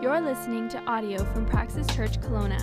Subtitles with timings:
[0.00, 2.60] You're listening to audio from Praxis Church Kelowna.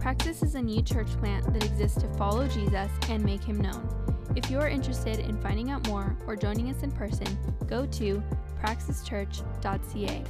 [0.00, 3.86] Praxis is a new church plant that exists to follow Jesus and make him known.
[4.34, 7.26] If you are interested in finding out more or joining us in person,
[7.66, 8.22] go to
[8.62, 10.24] praxischurch.ca.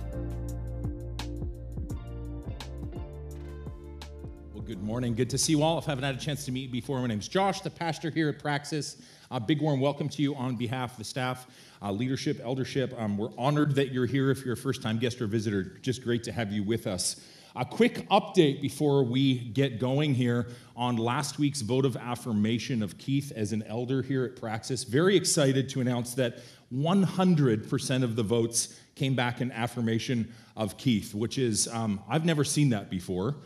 [4.68, 5.14] good morning.
[5.14, 5.78] Good to see you all.
[5.78, 8.28] If I haven't had a chance to meet before, my name's Josh, the pastor here
[8.28, 9.00] at Praxis.
[9.30, 11.46] A big warm welcome to you on behalf of the staff,
[11.80, 12.92] uh, leadership, eldership.
[12.98, 14.30] Um, we're honored that you're here.
[14.30, 17.18] If you're a first time guest or visitor, just great to have you with us.
[17.56, 22.98] A quick update before we get going here on last week's vote of affirmation of
[22.98, 24.84] Keith as an elder here at Praxis.
[24.84, 26.40] Very excited to announce that
[26.74, 32.44] 100% of the votes came back in affirmation of Keith, which is, um, I've never
[32.44, 33.36] seen that before.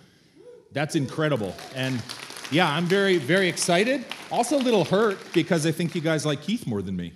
[0.73, 1.55] That's incredible.
[1.75, 2.03] And
[2.51, 4.05] yeah, I'm very, very excited.
[4.31, 7.13] Also a little hurt because I think you guys like Keith more than me.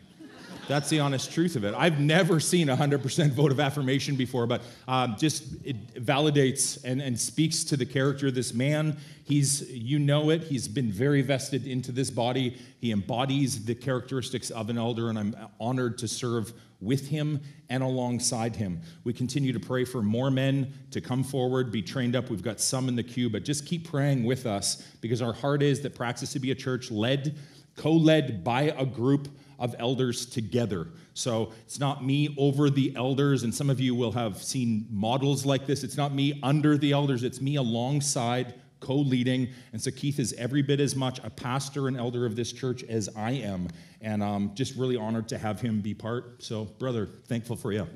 [0.68, 1.74] That's the honest truth of it.
[1.76, 7.00] I've never seen a 100% vote of affirmation before, but um, just it validates and,
[7.00, 8.96] and speaks to the character of this man.
[9.22, 12.56] He's, you know it, he's been very vested into this body.
[12.80, 17.82] He embodies the characteristics of an elder, and I'm honored to serve with him and
[17.82, 18.80] alongside him.
[19.04, 22.28] We continue to pray for more men to come forward, be trained up.
[22.28, 25.62] We've got some in the queue, but just keep praying with us because our heart
[25.62, 27.36] is that Praxis to be a church led,
[27.76, 30.88] co led by a group of elders together.
[31.14, 35.46] So it's not me over the elders, and some of you will have seen models
[35.46, 35.84] like this.
[35.84, 39.48] It's not me under the elders, it's me alongside, co leading.
[39.72, 42.84] And so Keith is every bit as much a pastor and elder of this church
[42.84, 43.68] as I am.
[44.00, 46.42] And I'm just really honored to have him be part.
[46.42, 47.88] So, brother, thankful for you.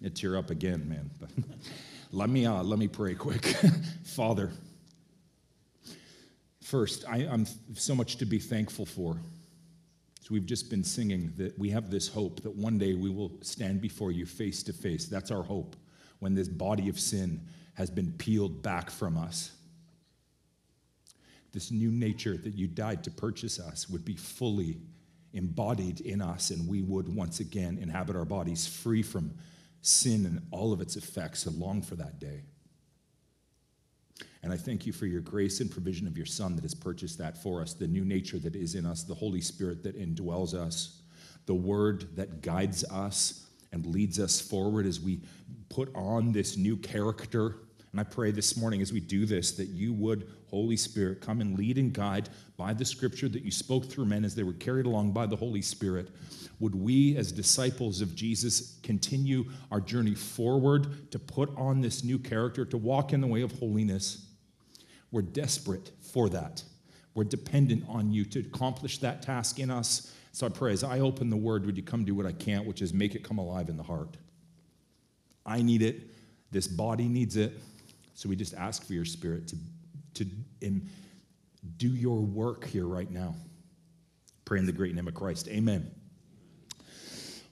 [0.00, 1.10] You tear up again, man.
[2.12, 3.44] Let me uh, let me pray quick.
[4.04, 4.50] Father,
[6.62, 9.18] first, I, I'm so much to be thankful for.
[10.26, 13.38] So we've just been singing that we have this hope that one day we will
[13.42, 15.06] stand before you face to face.
[15.06, 15.76] That's our hope
[16.18, 19.52] when this body of sin has been peeled back from us.
[21.52, 24.78] This new nature that you died to purchase us would be fully
[25.32, 29.32] embodied in us, and we would once again inhabit our bodies free from
[29.80, 31.46] sin and all of its effects.
[31.46, 32.42] I long for that day.
[34.42, 37.18] And I thank you for your grace and provision of your Son that has purchased
[37.18, 40.54] that for us, the new nature that is in us, the Holy Spirit that indwells
[40.54, 41.02] us,
[41.46, 45.20] the Word that guides us and leads us forward as we
[45.68, 47.56] put on this new character.
[47.92, 51.40] And I pray this morning as we do this that you would, Holy Spirit, come
[51.40, 54.52] and lead and guide by the scripture that you spoke through men as they were
[54.52, 56.10] carried along by the Holy Spirit.
[56.60, 62.18] Would we, as disciples of Jesus, continue our journey forward to put on this new
[62.18, 64.26] character, to walk in the way of holiness?
[65.10, 66.62] We're desperate for that.
[67.14, 70.12] We're dependent on you to accomplish that task in us.
[70.32, 72.66] So I pray as I open the word, would you come do what I can't,
[72.66, 74.18] which is make it come alive in the heart?
[75.46, 76.10] I need it.
[76.50, 77.58] This body needs it.
[78.16, 79.56] So we just ask for your spirit to,
[80.14, 80.26] to
[81.76, 83.34] do your work here right now.
[84.46, 85.48] Pray in the great name of Christ.
[85.48, 85.90] Amen.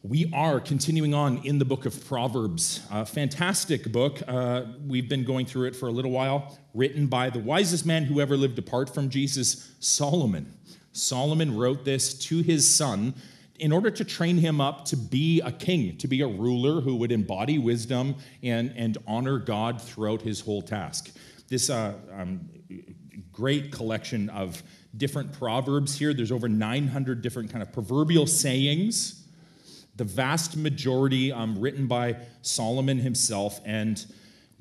[0.03, 2.81] We are continuing on in the book of Proverbs.
[2.91, 4.23] A fantastic book.
[4.27, 8.05] Uh, we've been going through it for a little while, written by the wisest man
[8.05, 10.51] who ever lived apart from Jesus, Solomon.
[10.93, 13.13] Solomon wrote this to his son
[13.59, 16.97] in order to train him up to be a king, to be a ruler who
[16.97, 21.11] would embody wisdom and, and honor God throughout his whole task.
[21.49, 22.49] This uh, um,
[23.33, 24.63] great collection of
[24.97, 26.13] different proverbs here.
[26.15, 29.25] There's over 900 different kind of proverbial sayings
[29.97, 34.05] the vast majority um, written by Solomon himself, and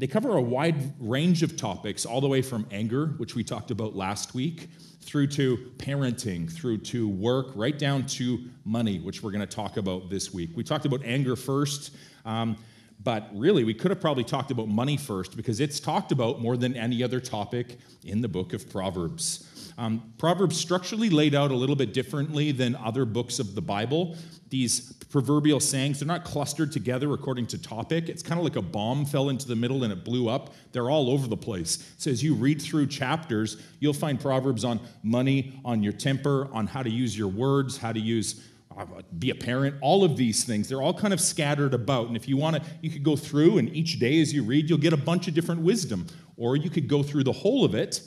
[0.03, 3.71] they cover a wide range of topics, all the way from anger, which we talked
[3.71, 4.67] about last week,
[4.99, 9.77] through to parenting, through to work, right down to money, which we're going to talk
[9.77, 10.49] about this week.
[10.55, 11.95] We talked about anger first.
[12.25, 12.57] Um,
[13.03, 16.57] but really, we could have probably talked about money first because it's talked about more
[16.57, 19.49] than any other topic in the book of Proverbs.
[19.77, 24.15] Um, Proverbs structurally laid out a little bit differently than other books of the Bible
[24.53, 28.07] these proverbial sayings, they're not clustered together according to topic.
[28.07, 30.53] It's kind of like a bomb fell into the middle and it blew up.
[30.73, 31.91] They're all over the place.
[31.97, 36.67] So as you read through chapters, you'll find proverbs on money, on your temper, on
[36.67, 38.47] how to use your words, how to use
[38.77, 38.85] Uh,
[39.19, 40.67] be a parent, all of these things.
[40.67, 42.07] They're all kind of scattered about.
[42.07, 44.69] And if you want to, you could go through and each day as you read,
[44.69, 46.07] you'll get a bunch of different wisdom.
[46.37, 48.01] Or you could go through the whole of it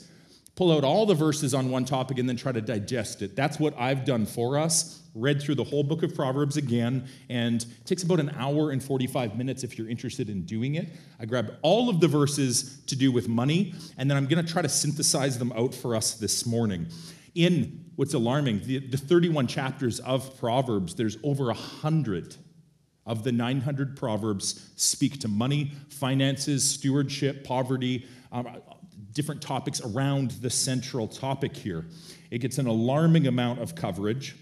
[0.57, 3.35] pull out all the verses on one topic and then try to digest it.
[3.35, 5.03] That's what I've done for us.
[5.13, 8.83] Read through the whole book of Proverbs again, and it takes about an hour and
[8.83, 10.89] 45 minutes if you're interested in doing it.
[11.19, 14.51] I grabbed all of the verses to do with money, and then I'm going to
[14.51, 16.87] try to synthesize them out for us this morning.
[17.35, 22.37] In what's alarming, the, the 31 chapters of Proverbs, there's over 100
[23.05, 28.47] of the 900 Proverbs speak to money, finances, stewardship, poverty, um,
[29.13, 31.85] different topics around the central topic here.
[32.29, 34.35] It gets an alarming amount of coverage.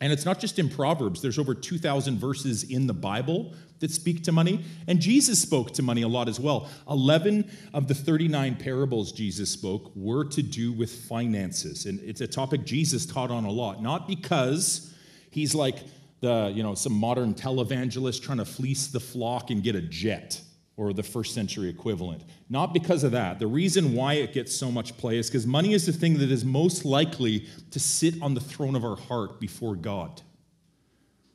[0.00, 4.22] And it's not just in Proverbs, there's over 2,000 verses in the Bible that speak
[4.24, 4.62] to money.
[4.86, 6.68] And Jesus spoke to money a lot as well.
[6.88, 11.86] 11 of the 39 parables Jesus spoke were to do with finances.
[11.86, 14.94] And it's a topic Jesus taught on a lot, not because
[15.30, 15.78] he's like
[16.20, 20.40] the, you know, some modern televangelist trying to fleece the flock and get a jet
[20.76, 22.22] or the first century equivalent.
[22.50, 23.38] Not because of that.
[23.38, 26.30] The reason why it gets so much play is because money is the thing that
[26.30, 30.20] is most likely to sit on the throne of our heart before God.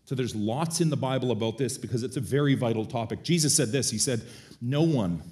[0.06, 3.24] So there's lots in the Bible about this because it's a very vital topic.
[3.24, 4.22] Jesus said this He said,
[4.62, 5.24] No one,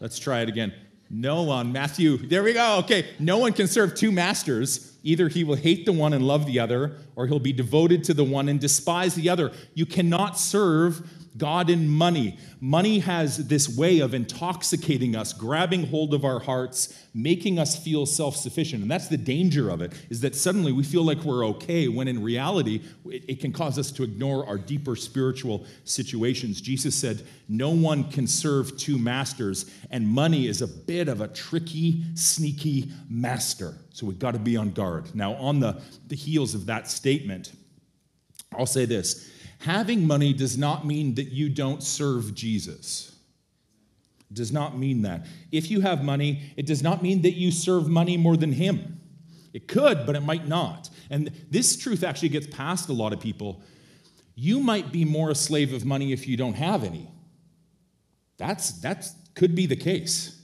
[0.00, 0.72] let's try it again.
[1.08, 2.78] No one, Matthew, there we go.
[2.78, 4.92] Okay, no one can serve two masters.
[5.04, 8.14] Either he will hate the one and love the other, or he'll be devoted to
[8.14, 9.52] the one and despise the other.
[9.74, 12.38] You cannot serve God and money.
[12.60, 18.06] Money has this way of intoxicating us, grabbing hold of our hearts, making us feel
[18.06, 18.82] self-sufficient.
[18.82, 22.08] And that's the danger of it, is that suddenly we feel like we're okay when
[22.08, 26.60] in reality it, it can cause us to ignore our deeper spiritual situations.
[26.60, 31.28] Jesus said, "No one can serve two masters," and money is a bit of a
[31.28, 33.74] tricky, sneaky master.
[33.92, 35.14] So we've got to be on guard.
[35.14, 37.52] Now, on the, the heels of that statement,
[38.56, 39.30] I'll say this
[39.60, 43.16] Having money does not mean that you don't serve Jesus.
[44.32, 45.26] Does not mean that.
[45.52, 49.00] If you have money, it does not mean that you serve money more than Him.
[49.52, 50.90] It could, but it might not.
[51.08, 53.62] And this truth actually gets past a lot of people.
[54.34, 57.08] You might be more a slave of money if you don't have any.
[58.36, 60.38] That's that could be the case.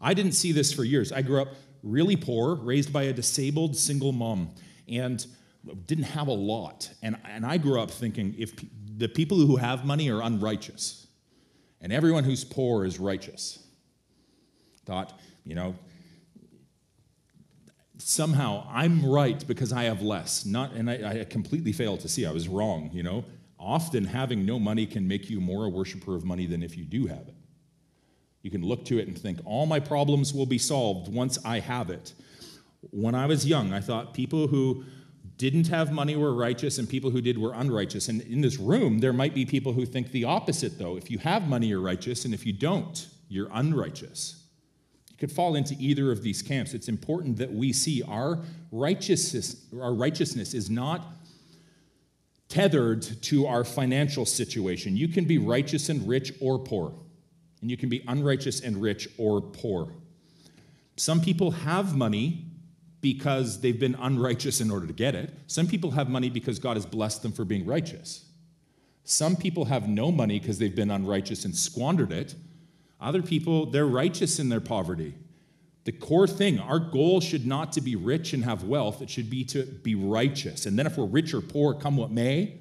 [0.00, 1.10] I didn't see this for years.
[1.10, 1.48] I grew up
[1.82, 4.50] really poor, raised by a disabled single mom.
[4.88, 5.26] And
[5.86, 6.90] didn't have a lot.
[7.02, 11.06] And, and I grew up thinking if pe- the people who have money are unrighteous,
[11.80, 13.58] and everyone who's poor is righteous.
[14.86, 15.74] Thought, you know,
[17.98, 20.44] somehow I'm right because I have less.
[20.46, 22.90] Not, and I, I completely failed to see I was wrong.
[22.92, 23.24] You know,
[23.58, 26.84] often having no money can make you more a worshiper of money than if you
[26.84, 27.34] do have it.
[28.42, 31.60] You can look to it and think, all my problems will be solved once I
[31.60, 32.12] have it.
[32.90, 34.84] When I was young, I thought people who
[35.36, 38.08] didn't have money were righteous and people who did were unrighteous.
[38.08, 40.96] And in this room, there might be people who think the opposite, though.
[40.96, 44.44] If you have money, you're righteous, and if you don't, you're unrighteous.
[45.10, 46.74] You could fall into either of these camps.
[46.74, 48.40] It's important that we see our
[48.70, 51.06] righteousness, our righteousness is not
[52.48, 54.96] tethered to our financial situation.
[54.96, 56.94] You can be righteous and rich or poor,
[57.60, 59.92] and you can be unrighteous and rich or poor.
[60.96, 62.43] Some people have money
[63.04, 65.30] because they've been unrighteous in order to get it.
[65.46, 68.24] Some people have money because God has blessed them for being righteous.
[69.04, 72.34] Some people have no money because they've been unrighteous and squandered it.
[72.98, 75.12] Other people, they're righteous in their poverty.
[75.84, 79.28] The core thing, our goal should not to be rich and have wealth, it should
[79.28, 80.64] be to be righteous.
[80.64, 82.54] And then if we're rich or poor, come what may,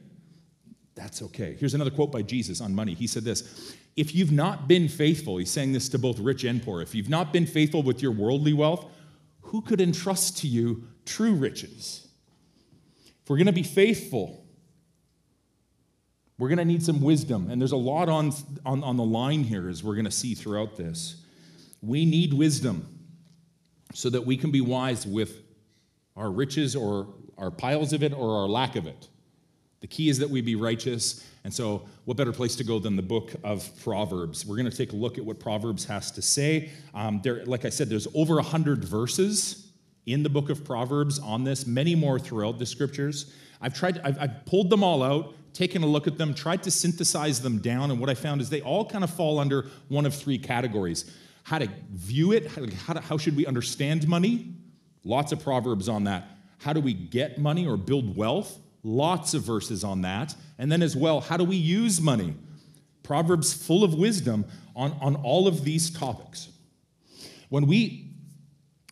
[0.93, 1.55] that's okay.
[1.57, 2.95] Here's another quote by Jesus on money.
[2.95, 6.61] He said this If you've not been faithful, he's saying this to both rich and
[6.61, 8.89] poor, if you've not been faithful with your worldly wealth,
[9.53, 12.07] who could entrust to you true riches?
[13.05, 14.43] If we're going to be faithful,
[16.39, 17.51] we're going to need some wisdom.
[17.51, 18.33] And there's a lot on,
[18.65, 21.23] on, on the line here, as we're going to see throughout this.
[21.83, 22.97] We need wisdom
[23.93, 25.43] so that we can be wise with
[26.17, 29.07] our riches or our piles of it or our lack of it.
[29.83, 31.27] The key is that we be righteous.
[31.43, 34.45] And so, what better place to go than the book of Proverbs?
[34.45, 36.69] We're going to take a look at what Proverbs has to say.
[36.93, 39.67] Um, there, like I said, there's over 100 verses
[40.05, 43.33] in the book of Proverbs on this, many more throughout the scriptures.
[43.59, 46.71] I've tried, I've, I've pulled them all out, taken a look at them, tried to
[46.71, 50.05] synthesize them down, and what I found is they all kind of fall under one
[50.05, 51.11] of three categories
[51.43, 54.55] how to view it, how, how, to, how should we understand money?
[55.03, 56.29] Lots of Proverbs on that.
[56.59, 58.59] How do we get money or build wealth?
[58.83, 60.35] Lots of verses on that.
[60.57, 62.35] And then, as well, how do we use money?
[63.01, 66.49] Proverbs full of wisdom on, on all of these topics.
[67.49, 68.13] When we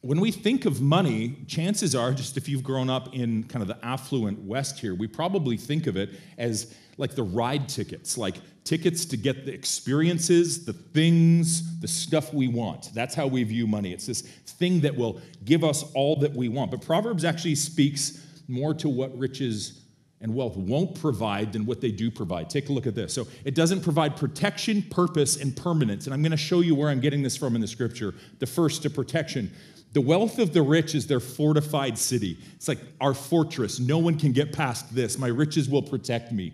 [0.02, 3.68] when we think of money, chances are, just if you've grown up in kind of
[3.68, 8.38] the affluent West here, we probably think of it as like the ride tickets, like
[8.64, 12.92] tickets to get the experiences, the things, the stuff we want.
[12.96, 13.94] That's how we view money.
[13.94, 16.72] It's this thing that will give us all that we want.
[16.72, 19.81] But Proverbs actually speaks more to what riches
[20.22, 22.50] and wealth won't provide than what they do provide.
[22.50, 23.14] Take a look at this.
[23.14, 26.06] So it doesn't provide protection, purpose, and permanence.
[26.06, 28.14] And I'm going to show you where I'm getting this from in the scripture.
[28.40, 29.52] The first to protection.
[29.94, 32.38] The wealth of the rich is their fortified city.
[32.56, 33.80] It's like our fortress.
[33.80, 35.18] No one can get past this.
[35.18, 36.54] My riches will protect me.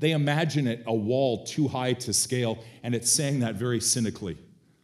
[0.00, 4.36] They imagine it a wall too high to scale, and it's saying that very cynically.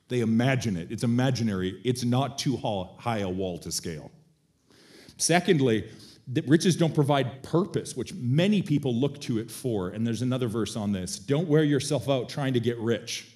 [0.09, 0.91] They imagine it.
[0.91, 1.81] It's imaginary.
[1.85, 4.11] It's not too high a wall to scale.
[5.17, 5.89] Secondly,
[6.29, 9.89] that riches don't provide purpose, which many people look to it for.
[9.89, 11.19] And there's another verse on this.
[11.19, 13.29] Don't wear yourself out trying to get rich.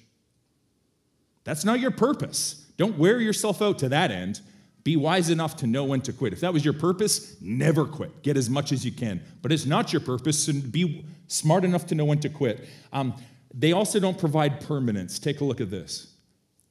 [1.43, 2.65] That's not your purpose.
[2.77, 4.41] Don't wear yourself out to that end.
[4.83, 6.33] Be wise enough to know when to quit.
[6.33, 8.23] If that was your purpose, never quit.
[8.23, 9.21] Get as much as you can.
[9.41, 12.67] But it's not your purpose, and be smart enough to know when to quit.
[12.93, 13.13] Um,
[13.53, 15.19] they also don't provide permanence.
[15.19, 16.13] Take a look at this.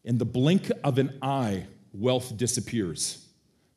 [0.05, 3.27] In the blink of an eye, wealth disappears,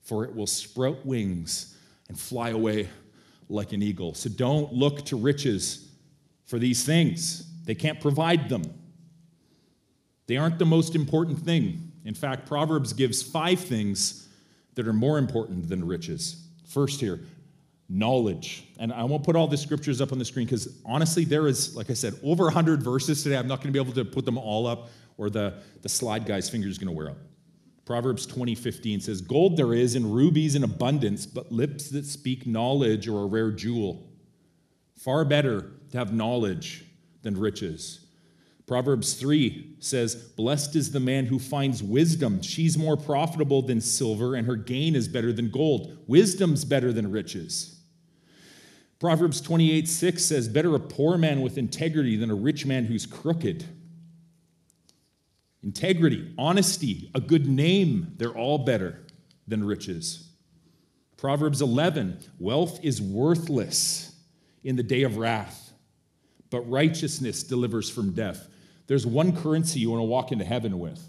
[0.02, 1.76] for it will sprout wings
[2.12, 2.90] and fly away
[3.48, 4.14] like an eagle.
[4.14, 5.88] So don't look to riches
[6.44, 8.64] for these things, they can't provide them.
[10.28, 11.94] They aren't the most important thing.
[12.04, 14.28] In fact, Proverbs gives five things
[14.76, 16.48] that are more important than riches.
[16.68, 17.22] First, here,
[17.88, 18.66] knowledge.
[18.78, 21.78] And I won't put all the scriptures up on the screen because honestly, there is,
[21.78, 23.38] like I said, over 100 verses today.
[23.38, 26.26] I'm not going to be able to put them all up, or the, the slide
[26.26, 27.18] guy's finger is going to wear out.
[27.92, 32.48] Proverbs 20, 15 says, Gold there is and rubies in abundance, but lips that speak
[32.48, 34.08] knowledge are a rare jewel.
[34.96, 36.86] Far better to have knowledge
[37.22, 38.06] than riches.
[38.66, 42.42] Proverbs 3 says, Blessed is the man who finds wisdom.
[42.42, 45.98] She's more profitable than silver, and her gain is better than gold.
[46.08, 47.78] Wisdom's better than riches.
[49.00, 53.06] Proverbs 28 6 says, Better a poor man with integrity than a rich man who's
[53.06, 53.66] crooked.
[55.64, 59.06] Integrity, honesty, a good name, they're all better
[59.48, 60.30] than riches.
[61.18, 64.16] Proverbs 11 Wealth is worthless
[64.64, 65.72] in the day of wrath,
[66.50, 68.48] but righteousness delivers from death.
[68.88, 71.02] There's one currency you want to walk into heaven with.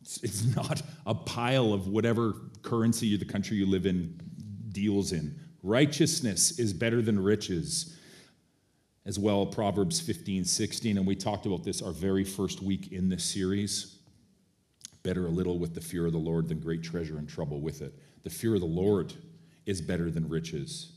[0.00, 4.20] It's, not a pile of whatever currency the country you live in
[4.72, 5.38] deals in.
[5.62, 7.96] Righteousness is better than riches.
[9.10, 13.08] As well, Proverbs 15, 16, and we talked about this our very first week in
[13.08, 13.98] this series.
[15.02, 17.82] Better a little with the fear of the Lord than great treasure and trouble with
[17.82, 17.92] it.
[18.22, 19.12] The fear of the Lord
[19.66, 20.92] is better than riches.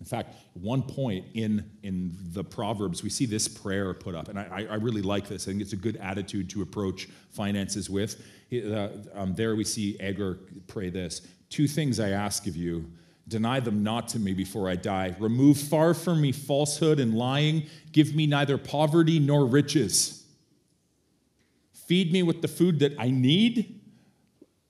[0.00, 4.36] In fact, one point in, in the Proverbs, we see this prayer put up, and
[4.36, 5.46] I, I really like this.
[5.46, 8.20] I think it's a good attitude to approach finances with.
[8.52, 11.20] Uh, um, there we see Agur pray this
[11.50, 12.90] Two things I ask of you,
[13.26, 15.16] deny them not to me before I die.
[15.18, 17.66] Remove far from me falsehood and lying.
[17.92, 20.24] Give me neither poverty nor riches.
[21.72, 23.80] Feed me with the food that I need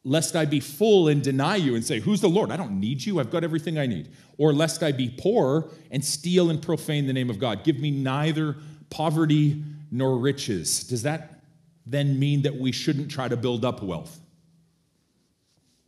[0.04, 2.50] lest I be full and deny you and say, Who's the Lord?
[2.52, 3.18] I don't need you.
[3.18, 4.10] I've got everything I need.
[4.36, 7.64] Or lest I be poor and steal and profane the name of God.
[7.64, 8.56] Give me neither
[8.90, 10.84] poverty nor riches.
[10.84, 11.42] Does that
[11.86, 14.20] then mean that we shouldn't try to build up wealth?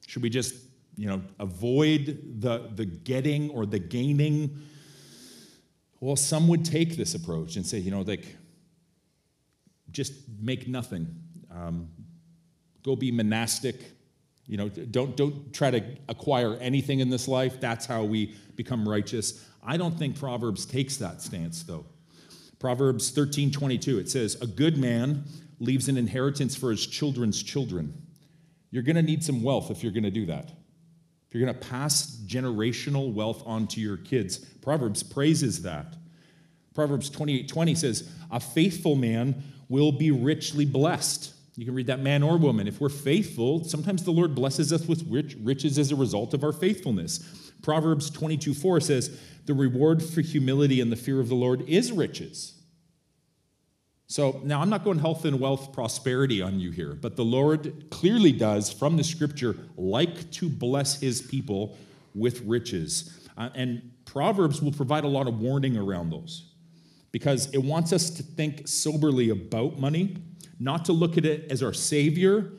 [0.06, 0.54] Should we just,
[0.96, 4.62] you know, avoid the, the getting or the gaining?
[6.00, 8.36] Well, some would take this approach and say, you know, like,
[9.90, 11.06] just make nothing.
[11.50, 11.88] Um,
[12.82, 13.76] go be monastic
[14.46, 17.60] you know, don't, don't try to acquire anything in this life.
[17.60, 19.44] That's how we become righteous.
[19.62, 21.84] I don't think Proverbs takes that stance, though.
[22.58, 25.24] Proverbs 13 22, it says, A good man
[25.58, 27.92] leaves an inheritance for his children's children.
[28.70, 30.52] You're going to need some wealth if you're going to do that.
[31.28, 35.96] If you're going to pass generational wealth on to your kids, Proverbs praises that.
[36.74, 41.32] Proverbs 28 20 says, A faithful man will be richly blessed.
[41.56, 42.68] You can read that man or woman.
[42.68, 46.44] If we're faithful, sometimes the Lord blesses us with rich, riches as a result of
[46.44, 47.52] our faithfulness.
[47.62, 51.92] Proverbs 22 4 says, The reward for humility and the fear of the Lord is
[51.92, 52.55] riches.
[54.08, 57.86] So now I'm not going health and wealth prosperity on you here, but the Lord
[57.90, 61.76] clearly does, from the scripture, like to bless his people
[62.14, 63.18] with riches.
[63.36, 66.52] Uh, and Proverbs will provide a lot of warning around those
[67.10, 70.16] because it wants us to think soberly about money
[70.58, 72.50] not to look at it as our Savior,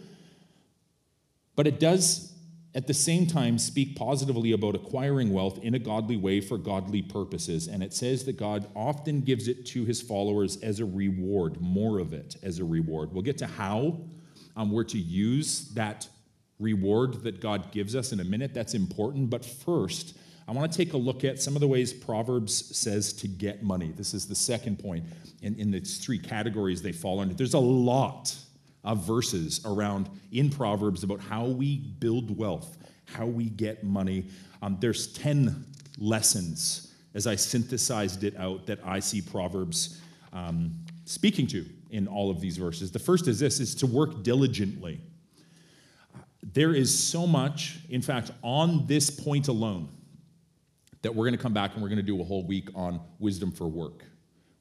[1.56, 2.34] but it does
[2.78, 7.02] at the same time speak positively about acquiring wealth in a godly way for godly
[7.02, 7.68] purposes.
[7.68, 11.98] And it says that God often gives it to his followers as a reward, more
[11.98, 13.12] of it as a reward.
[13.12, 14.02] We'll get to how
[14.56, 16.08] um, we're to use that
[16.60, 18.54] reward that God gives us in a minute.
[18.54, 19.32] That's important.
[19.32, 20.16] But first,
[20.48, 23.64] I want to take a look at some of the ways Proverbs says to get
[23.64, 23.92] money.
[23.92, 25.04] This is the second point
[25.42, 27.34] in, in the three categories they fall under.
[27.34, 28.38] There's a lot
[28.88, 34.26] of verses around in Proverbs about how we build wealth, how we get money.
[34.64, 35.66] Um, there's 10
[36.00, 40.02] lessons as I synthesized it out that I see Proverbs
[40.34, 40.72] um,
[41.06, 42.92] speaking to in all of these verses.
[42.92, 45.02] The first is this is to work diligently
[46.54, 49.90] there is so much, in fact, on this point alone,
[51.02, 53.00] that we're going to come back and we're going to do a whole week on
[53.20, 54.04] wisdom for work.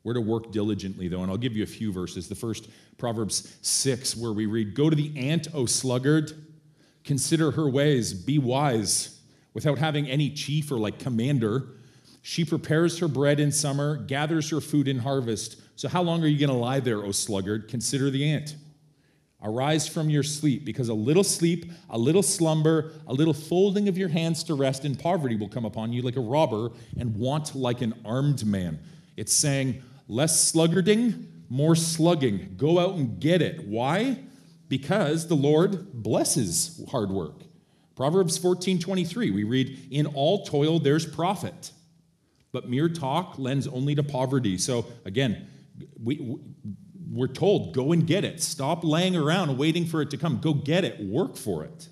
[0.07, 2.29] We're to work diligently, though, and I'll give you a few verses.
[2.29, 6.31] The first, Proverbs 6, where we read, Go to the ant, O sluggard,
[7.03, 9.19] consider her ways, be wise,
[9.53, 11.71] without having any chief or like commander.
[12.23, 15.61] She prepares her bread in summer, gathers her food in harvest.
[15.75, 17.67] So, how long are you going to lie there, O sluggard?
[17.67, 18.55] Consider the ant.
[19.43, 23.99] Arise from your sleep, because a little sleep, a little slumber, a little folding of
[23.99, 27.57] your hands to rest, and poverty will come upon you like a robber, and want
[27.57, 28.79] like an armed man.
[29.17, 32.55] It's saying, less sluggarding, more slugging.
[32.57, 33.67] Go out and get it.
[33.67, 34.19] Why?
[34.69, 37.43] Because the Lord blesses hard work.
[37.95, 41.73] Proverbs 14 23, we read, In all toil there's profit,
[42.53, 44.59] but mere talk lends only to poverty.
[44.59, 45.49] So again,
[46.03, 46.39] we,
[47.11, 48.43] we're told, go and get it.
[48.43, 50.41] Stop laying around waiting for it to come.
[50.41, 51.01] Go get it.
[51.01, 51.89] Work for it.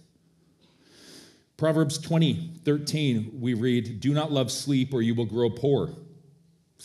[1.57, 5.95] Proverbs 20, 13, we read, Do not love sleep or you will grow poor.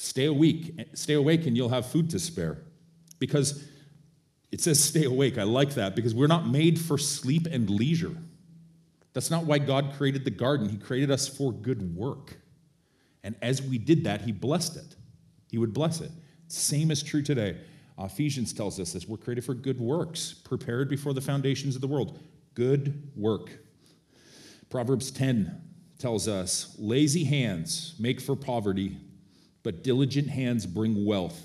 [0.01, 2.59] Stay awake, stay awake and you'll have food to spare.
[3.19, 3.67] Because
[4.49, 5.37] it says stay awake.
[5.37, 8.15] I like that because we're not made for sleep and leisure.
[9.11, 10.69] That's not why God created the garden.
[10.69, 12.37] He created us for good work.
[13.25, 14.95] And as we did that, He blessed it.
[15.51, 16.11] He would bless it.
[16.47, 17.57] Same is true today.
[17.99, 21.87] Ephesians tells us this we're created for good works, prepared before the foundations of the
[21.87, 22.17] world.
[22.53, 23.51] Good work.
[24.69, 25.61] Proverbs 10
[25.97, 28.95] tells us lazy hands make for poverty,
[29.63, 31.41] but diligent hands bring wealth.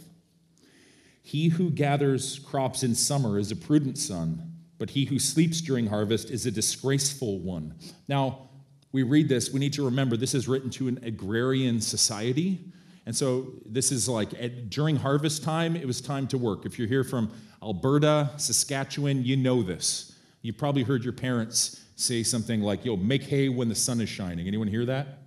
[1.22, 5.86] He who gathers crops in summer is a prudent son, but he who sleeps during
[5.86, 7.74] harvest is a disgraceful one.
[8.08, 8.50] Now,
[8.92, 12.72] we read this, we need to remember this is written to an agrarian society.
[13.06, 16.64] And so this is like at, during harvest time, it was time to work.
[16.64, 20.16] If you're here from Alberta, Saskatchewan, you know this.
[20.42, 24.08] You've probably heard your parents say something like, yo, make hay when the sun is
[24.08, 24.46] shining.
[24.46, 25.20] Anyone hear that?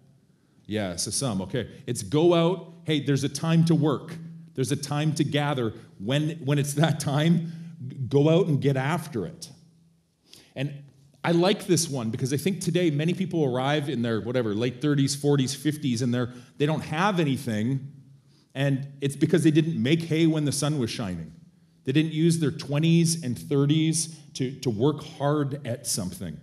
[0.65, 1.41] Yeah, so some.
[1.41, 1.67] Okay.
[1.87, 2.73] It's go out.
[2.87, 4.15] Hey, there's a time to work.
[4.55, 5.73] There's a time to gather.
[5.99, 7.51] When, when it's that time,
[8.07, 9.49] go out and get after it.
[10.55, 10.85] And
[11.21, 14.79] I like this one because I think today many people arrive in their whatever late
[14.81, 17.91] 30s, 40s, 50s, and they're they don't have anything,
[18.55, 21.33] and it's because they didn't make hay when the sun was shining.
[21.83, 26.39] They didn't use their 20s and 30s to, to work hard at something.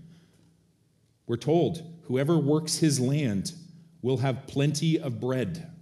[1.27, 3.55] We're told whoever works his land
[4.03, 5.74] will have plenty of bread,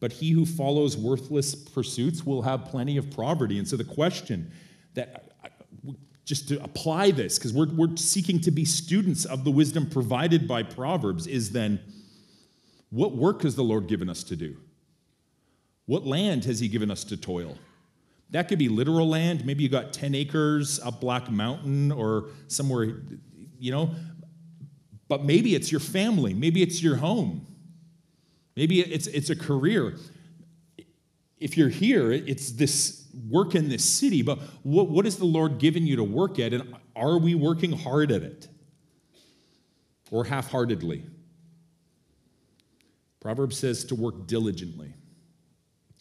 [0.00, 3.58] but he who follows worthless pursuits will have plenty of poverty.
[3.58, 4.52] And so the question
[4.94, 5.32] that
[6.24, 10.48] just to apply this, because we're, we're seeking to be students of the wisdom provided
[10.48, 11.78] by Proverbs, is then
[12.90, 14.56] what work has the Lord given us to do?
[15.86, 17.56] What land has He given us to toil?
[18.30, 19.46] That could be literal land.
[19.46, 23.02] Maybe you got 10 acres up Black Mountain or somewhere,
[23.58, 23.90] you know.
[25.06, 26.34] But maybe it's your family.
[26.34, 27.46] Maybe it's your home.
[28.56, 29.96] Maybe it's, it's a career.
[31.38, 35.58] If you're here, it's this work in this city, but what, what has the Lord
[35.58, 36.54] given you to work at?
[36.54, 38.48] And are we working hard at it?
[40.10, 41.04] Or half heartedly?
[43.20, 44.94] Proverbs says to work diligently.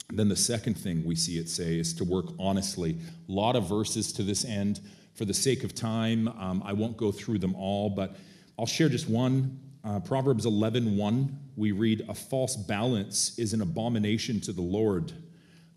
[0.10, 2.98] then the second thing we see it say is to work honestly.
[3.28, 4.80] A lot of verses to this end.
[5.16, 8.16] For the sake of time, um, I won't go through them all, but
[8.60, 9.60] I'll share just one.
[9.84, 15.14] Uh, Proverbs 11 1, we read, A false balance is an abomination to the Lord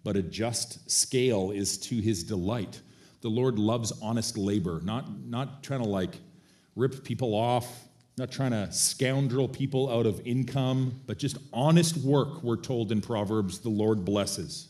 [0.08, 2.80] but a just scale is to his delight.
[3.20, 6.18] The Lord loves honest labor, not, not trying to like
[6.76, 7.84] rip people off,
[8.16, 13.02] not trying to scoundrel people out of income, but just honest work, we're told in
[13.02, 14.68] Proverbs, the Lord blesses.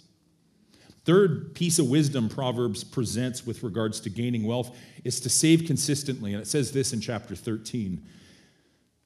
[1.04, 6.32] Third piece of wisdom Proverbs presents with regards to gaining wealth is to save consistently.
[6.32, 8.04] And it says this in chapter 13.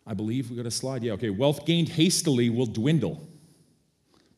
[0.07, 1.03] I believe we got a slide.
[1.03, 1.31] Yeah, okay.
[1.31, 3.29] Wealth gained hastily will dwindle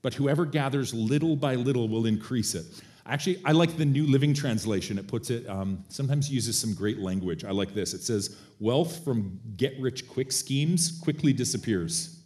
[0.04, 2.66] but whoever gathers little by little will increase it.
[3.06, 4.98] Actually, I like the New Living Translation.
[4.98, 7.42] It puts it, um, sometimes uses some great language.
[7.42, 7.94] I like this.
[7.94, 12.20] It says, Wealth from get rich quick schemes quickly disappears,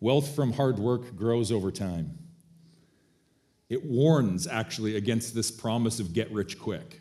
[0.00, 2.18] wealth from hard work grows over time.
[3.68, 7.00] It warns actually against this promise of get rich quick.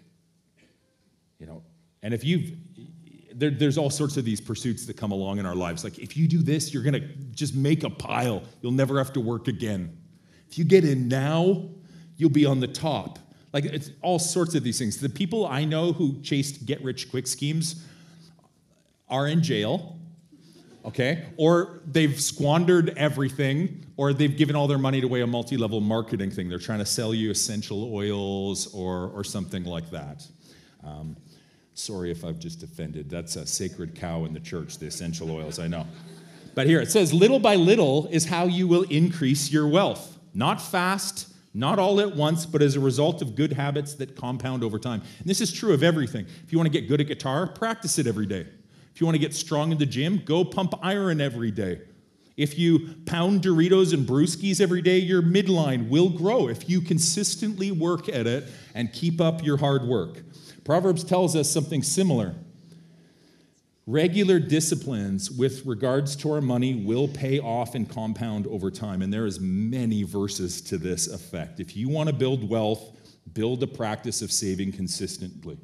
[1.39, 1.63] You know,
[2.03, 2.51] and if you've,
[3.37, 5.83] there, there's all sorts of these pursuits that come along in our lives.
[5.83, 8.41] Like, if you do this, you're going to just make a pile.
[8.61, 9.95] You'll never have to work again.
[10.49, 11.69] If you get in now,
[12.17, 13.19] you'll be on the top.
[13.53, 14.97] Like, it's all sorts of these things.
[14.97, 17.85] The people I know who chased get rich quick schemes
[19.07, 19.99] are in jail,
[20.83, 21.25] okay?
[21.37, 25.79] Or they've squandered everything, or they've given all their money to away a multi level
[25.79, 26.49] marketing thing.
[26.49, 30.25] They're trying to sell you essential oils or, or something like that.
[30.83, 31.15] Um,
[31.77, 33.07] Sorry if I've just offended.
[33.07, 35.85] That's a sacred cow in the church, the essential oils, I know.
[36.55, 40.17] But here it says, little by little is how you will increase your wealth.
[40.33, 44.63] Not fast, not all at once, but as a result of good habits that compound
[44.63, 45.03] over time.
[45.19, 46.25] And this is true of everything.
[46.43, 48.47] If you want to get good at guitar, practice it every day.
[48.95, 51.81] If you want to get strong in the gym, go pump iron every day.
[52.37, 57.71] If you pound Doritos and brewskis every day, your midline will grow if you consistently
[57.71, 60.23] work at it and keep up your hard work.
[60.67, 62.35] Proverbs tells us something similar.
[63.85, 69.13] Regular disciplines with regards to our money will pay off and compound over time, and
[69.13, 71.61] there is many verses to this effect.
[71.61, 72.83] If you want to build wealth,
[73.31, 75.57] build a practice of saving consistently.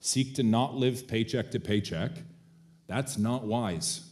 [0.00, 2.10] Seek to not live paycheck to paycheck.
[2.86, 4.07] That's not wise.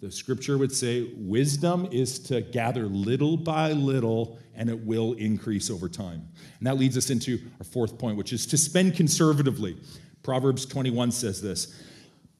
[0.00, 5.70] The scripture would say wisdom is to gather little by little and it will increase
[5.70, 6.28] over time.
[6.58, 9.78] And that leads us into our fourth point, which is to spend conservatively.
[10.22, 11.82] Proverbs 21 says this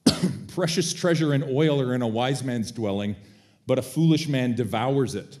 [0.49, 3.15] Precious treasure and oil are in a wise man's dwelling,
[3.65, 5.39] but a foolish man devours it.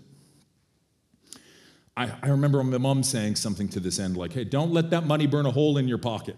[1.95, 5.05] I, I remember my mom saying something to this end like, hey, don't let that
[5.05, 6.35] money burn a hole in your pocket.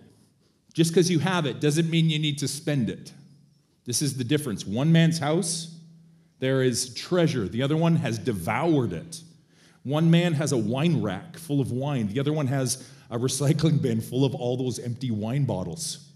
[0.74, 3.12] Just because you have it doesn't mean you need to spend it.
[3.90, 4.68] This is the difference.
[4.68, 5.76] One man's house,
[6.38, 9.24] there is treasure, the other one has devoured it.
[9.82, 13.82] One man has a wine rack full of wine, the other one has a recycling
[13.82, 16.08] bin full of all those empty wine bottles.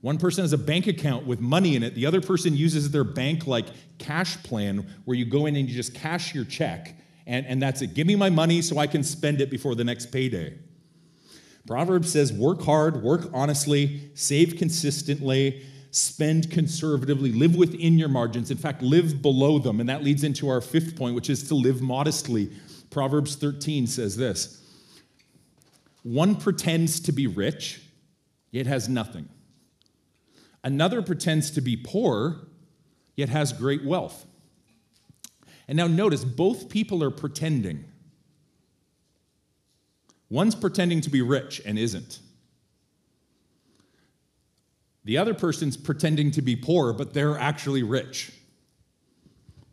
[0.00, 1.94] One person has a bank account with money in it.
[1.94, 3.66] The other person uses their bank like
[3.98, 7.82] cash plan where you go in and you just cash your check and, and that's
[7.82, 7.92] it.
[7.92, 10.56] Give me my money so I can spend it before the next payday.
[11.66, 18.50] Proverbs says work hard, work honestly, save consistently, spend conservatively, live within your margins.
[18.50, 19.80] In fact, live below them.
[19.80, 22.50] And that leads into our fifth point, which is to live modestly.
[22.90, 24.62] Proverbs 13 says this
[26.02, 27.80] One pretends to be rich,
[28.50, 29.28] yet has nothing.
[30.64, 32.48] Another pretends to be poor,
[33.16, 34.26] yet has great wealth.
[35.66, 37.84] And now notice, both people are pretending.
[40.30, 42.20] One's pretending to be rich and isn't.
[45.08, 48.30] The other person's pretending to be poor, but they're actually rich.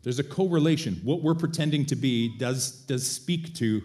[0.02, 0.98] There's a correlation.
[1.04, 3.82] What we're pretending to be does, does speak to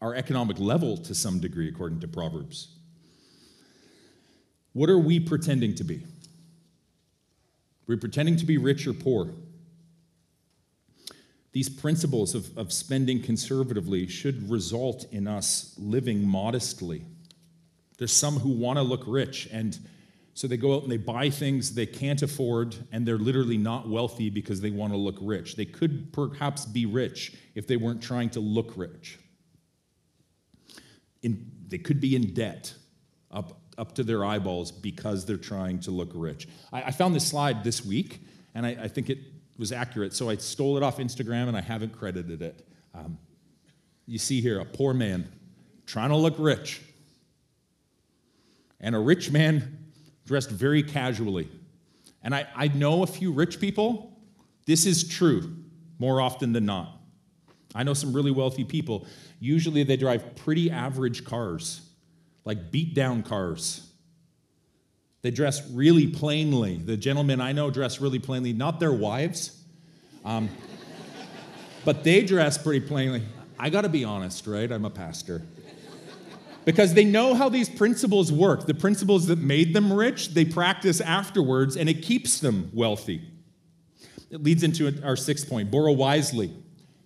[0.00, 2.68] our economic level to some degree, according to Proverbs.
[4.72, 5.98] What are we pretending to be?
[7.86, 9.34] We're we pretending to be rich or poor?
[11.52, 17.04] These principles of, of spending conservatively should result in us living modestly.
[18.00, 19.78] There's some who want to look rich, and
[20.32, 23.90] so they go out and they buy things they can't afford, and they're literally not
[23.90, 25.54] wealthy because they want to look rich.
[25.54, 29.18] They could perhaps be rich if they weren't trying to look rich.
[31.22, 32.72] In, they could be in debt,
[33.30, 36.48] up up to their eyeballs because they're trying to look rich.
[36.72, 38.20] I, I found this slide this week,
[38.54, 39.18] and I, I, think it
[39.58, 42.66] was accurate, so I stole it off Instagram and I haven't credited it.
[42.94, 43.18] Um,
[44.06, 45.30] you see here a poor man
[45.86, 46.82] trying to look rich,
[48.80, 49.78] and a rich man
[50.26, 51.48] dressed very casually.
[52.22, 54.18] And I, I know a few rich people.
[54.66, 55.56] This is true
[55.98, 56.96] more often than not.
[57.74, 59.06] I know some really wealthy people.
[59.38, 61.82] Usually they drive pretty average cars
[62.44, 63.86] like beat down cars.
[65.22, 66.78] They dress really plainly.
[66.78, 69.62] The gentlemen I know dress really plainly, not their wives,
[70.24, 70.48] um,
[71.84, 73.22] but they dress pretty plainly.
[73.58, 74.70] I got to be honest, right?
[74.70, 75.42] I'm a pastor.
[76.64, 78.66] Because they know how these principles work.
[78.66, 83.22] The principles that made them rich, they practice afterwards, and it keeps them wealthy.
[84.30, 86.52] It leads into our sixth point borrow wisely.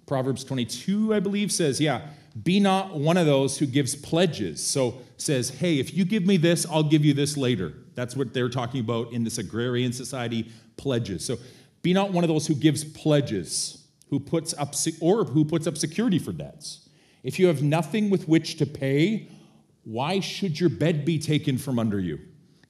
[0.07, 2.09] Proverbs 22, I believe, says, yeah,
[2.43, 4.65] be not one of those who gives pledges.
[4.65, 7.73] So says, hey, if you give me this, I'll give you this later.
[7.95, 11.25] That's what they're talking about in this agrarian society, pledges.
[11.25, 11.39] So
[11.83, 15.79] be not one of those who gives pledges, who puts up or who puts up
[15.79, 16.89] security for debts.
[17.23, 19.29] If you have nothing with which to pay,
[19.85, 22.19] why should your bed be taken from under you?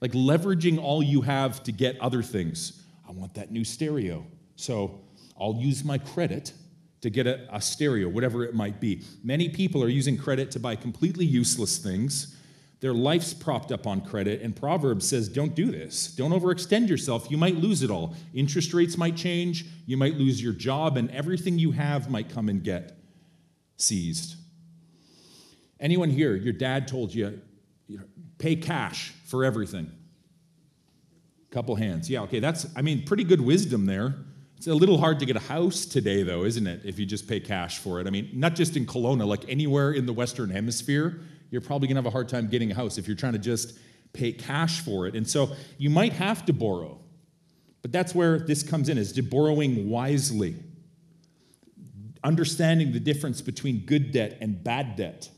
[0.01, 2.83] Like leveraging all you have to get other things.
[3.07, 4.25] I want that new stereo.
[4.55, 5.01] So
[5.39, 6.53] I'll use my credit
[7.01, 9.03] to get a, a, stereo, whatever it might be.
[9.23, 12.35] Many people are using credit to buy completely useless things.
[12.79, 16.07] Their life's propped up on credit, and Proverbs says, don't do this.
[16.07, 17.29] Don't overextend yourself.
[17.29, 18.15] You might lose it all.
[18.33, 22.49] Interest rates might change, you might lose your job, and everything you have might come
[22.49, 22.97] and get
[23.77, 24.35] seized.
[25.85, 27.39] Anyone here, your dad told you,
[27.87, 28.05] you know,
[28.39, 29.91] pay cash for everything?
[31.51, 32.09] Couple hands.
[32.09, 34.15] Yeah, okay, that's, I mean, pretty good wisdom there.
[34.57, 37.27] It's a little hard to get a house today, though, isn't it, if you just
[37.27, 38.07] pay cash for it?
[38.07, 41.21] I mean, not just in Kelowna, like anywhere in the Western Hemisphere,
[41.51, 43.77] you're probably to have a hard time getting a house if you're trying to just
[44.11, 45.15] pay cash for it.
[45.15, 46.99] And so you might have to borrow.
[47.83, 50.55] But that's where this comes in is to borrowing wisely.
[52.23, 55.29] Understanding the difference between good debt and bad debt.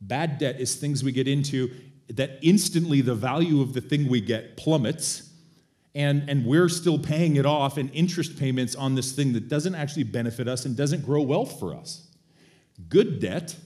[0.00, 1.70] Bad debt is things we get into
[2.08, 5.28] that instantly the value of the thing we get plummets
[5.94, 9.74] and, and we're still paying it off in interest payments on this thing that doesn't
[9.74, 12.06] actually benefit us and doesn't grow wealth for us.
[12.88, 13.56] Good debt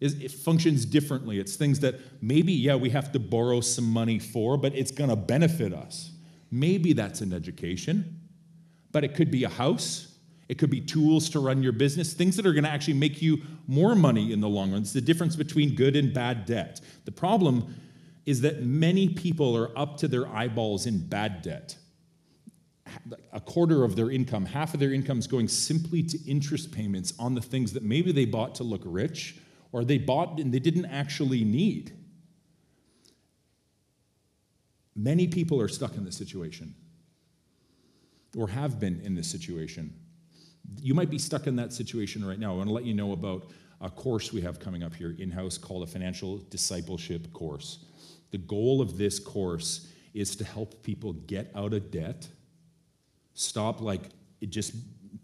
[0.00, 1.38] is it functions differently.
[1.38, 5.16] It's things that maybe, yeah, we have to borrow some money for, but it's to
[5.16, 6.10] benefit us.
[6.50, 8.20] Maybe that's an education,
[8.90, 10.15] but it could be a house.
[10.48, 13.20] It could be tools to run your business, things that are going to actually make
[13.20, 14.82] you more money in the long run.
[14.82, 16.80] It's the difference between good and bad debt.
[17.04, 17.74] The problem
[18.26, 21.76] is that many people are up to their eyeballs in bad debt.
[23.32, 27.12] A quarter of their income, half of their income is going simply to interest payments
[27.18, 29.36] on the things that maybe they bought to look rich
[29.72, 31.92] or they bought and they didn't actually need.
[34.94, 36.74] Many people are stuck in this situation
[38.36, 39.92] or have been in this situation.
[40.80, 42.52] You might be stuck in that situation right now.
[42.52, 43.50] I want to let you know about
[43.80, 47.84] a course we have coming up here in house called a financial discipleship course.
[48.30, 52.26] The goal of this course is to help people get out of debt,
[53.34, 54.02] stop like
[54.48, 54.74] just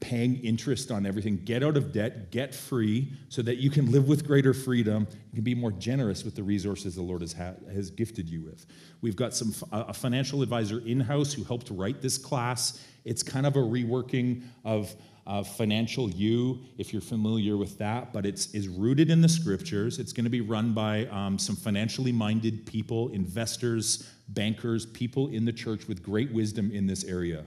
[0.00, 4.08] paying interest on everything, get out of debt, get free, so that you can live
[4.08, 5.06] with greater freedom.
[5.30, 8.42] You can be more generous with the resources the Lord has, ha- has gifted you
[8.42, 8.66] with.
[9.00, 12.84] We've got some a financial advisor in house who helped write this class.
[13.04, 14.94] It's kind of a reworking of
[15.26, 19.98] uh, financial you, if you're familiar with that, but it's is rooted in the scriptures.
[19.98, 25.44] It's going to be run by um, some financially minded people, investors, bankers, people in
[25.44, 27.44] the church with great wisdom in this area.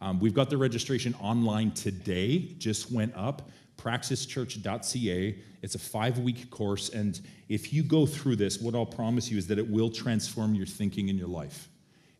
[0.00, 5.38] Um, we've got the registration online today, just went up, praxischurch.ca.
[5.62, 9.38] It's a five week course, and if you go through this, what I'll promise you
[9.38, 11.68] is that it will transform your thinking in your life.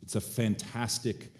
[0.01, 1.33] It's a fantastic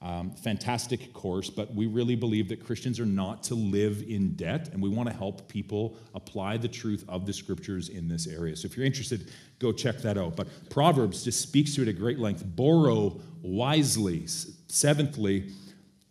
[0.00, 4.68] um, fantastic course, but we really believe that Christians are not to live in debt,
[4.72, 8.54] and we want to help people apply the truth of the scriptures in this area.
[8.54, 10.36] So if you're interested, go check that out.
[10.36, 12.44] But Proverbs just speaks to it at great length.
[12.46, 14.26] Borrow wisely.
[14.68, 15.50] Seventhly,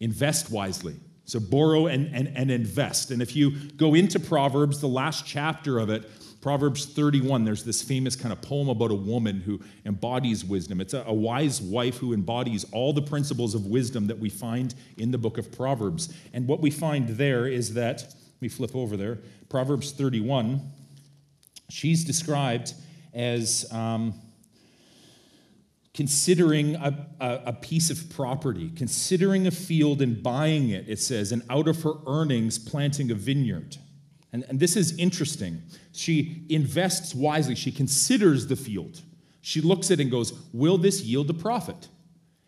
[0.02, 0.96] invest wisely.
[1.24, 3.12] So borrow and, and, and invest.
[3.12, 6.10] And if you go into Proverbs, the last chapter of it,
[6.48, 10.80] Proverbs 31, there's this famous kind of poem about a woman who embodies wisdom.
[10.80, 14.74] It's a, a, wise wife who embodies all the principles of wisdom that we find
[14.96, 16.08] in the book of Proverbs.
[16.32, 19.18] And what we find there is that, let me flip over there,
[19.50, 20.62] Proverbs 31,
[21.70, 22.74] she's described
[23.14, 24.14] as um,
[25.94, 31.34] considering a, a, a piece of property, considering a field and buying it, it says,
[31.34, 33.76] and out of her earnings planting a vineyard.
[34.38, 35.64] And, and this is interesting.
[35.94, 37.56] She invests wisely.
[37.56, 39.02] She considers the field.
[39.42, 41.88] She looks at it and goes, Will this yield a profit?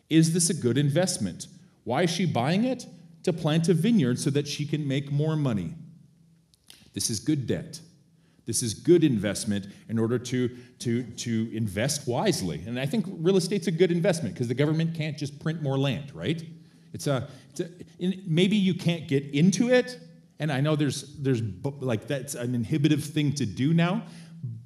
[0.08, 1.47] Is this a good investment?
[1.86, 2.86] Why is she buying it?
[3.23, 5.73] To plant a vineyard so that she can make more money.
[6.93, 7.82] This is good debt.
[8.45, 12.62] This is good investment in order to, to, to invest wisely.
[12.67, 15.78] And I think real estate's a good investment because the government can't just print more
[15.78, 16.43] land, right?
[16.93, 17.69] It's a, it's a
[18.28, 19.99] maybe you can't get into it,
[20.39, 24.04] and I know there's, there's like that's an inhibitive thing to do now,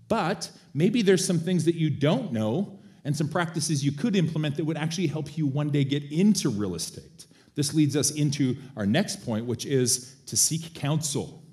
[0.08, 4.56] but maybe there's some things that you don't know and some practices you could implement
[4.58, 7.26] that would actually help you one day get into real estate.
[7.56, 11.44] This leads us into our next point, which is to seek counsel.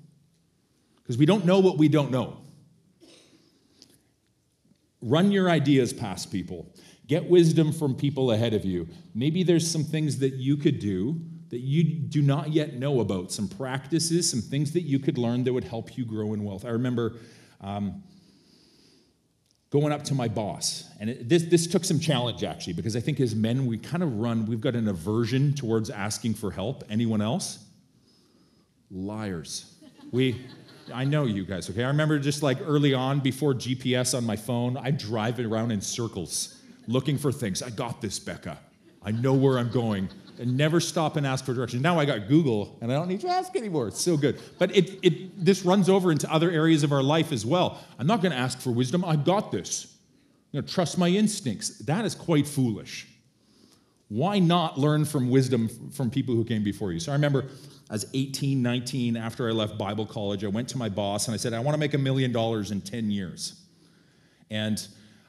[0.97, 2.37] Because we don't know what we don't know.
[5.01, 6.73] Run your ideas past people.
[7.07, 8.87] Get wisdom from people ahead of you.
[9.13, 11.19] Maybe there's some things that you could do
[11.51, 15.43] that you do not yet know about, some practices, some things that you could learn
[15.43, 16.65] that would help you grow in wealth.
[16.65, 17.17] I remember
[17.59, 18.03] um,
[19.69, 23.01] going up to my boss, and it, this, this took some challenge actually, because I
[23.01, 26.85] think as men, we kind of run, we've got an aversion towards asking for help.
[26.89, 27.65] Anyone else?
[28.89, 29.75] Liars.
[30.11, 30.45] We,
[30.93, 31.83] I know you guys, okay?
[31.83, 35.81] I remember just like early on, before GPS on my phone, I drive around in
[35.81, 37.61] circles looking for things.
[37.61, 38.57] I got this, Becca.
[39.03, 40.09] I know where I'm going
[40.41, 41.83] and never stop and ask for directions.
[41.83, 43.87] Now I got Google and I don't need to ask anymore.
[43.87, 44.41] It's so good.
[44.57, 47.79] But it, it, this runs over into other areas of our life as well.
[47.99, 49.05] I'm not going to ask for wisdom.
[49.05, 49.95] I've got this.
[50.51, 51.77] Going to trust my instincts.
[51.79, 53.07] That is quite foolish.
[54.09, 56.99] Why not learn from wisdom from people who came before you?
[56.99, 57.45] So I remember
[57.91, 61.37] as 18, 19, after I left Bible college, I went to my boss and I
[61.37, 63.61] said, I want to make a million dollars in 10 years.
[64.49, 64.85] And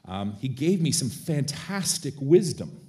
[0.08, 2.80] um, he gave me some fantastic wisdom.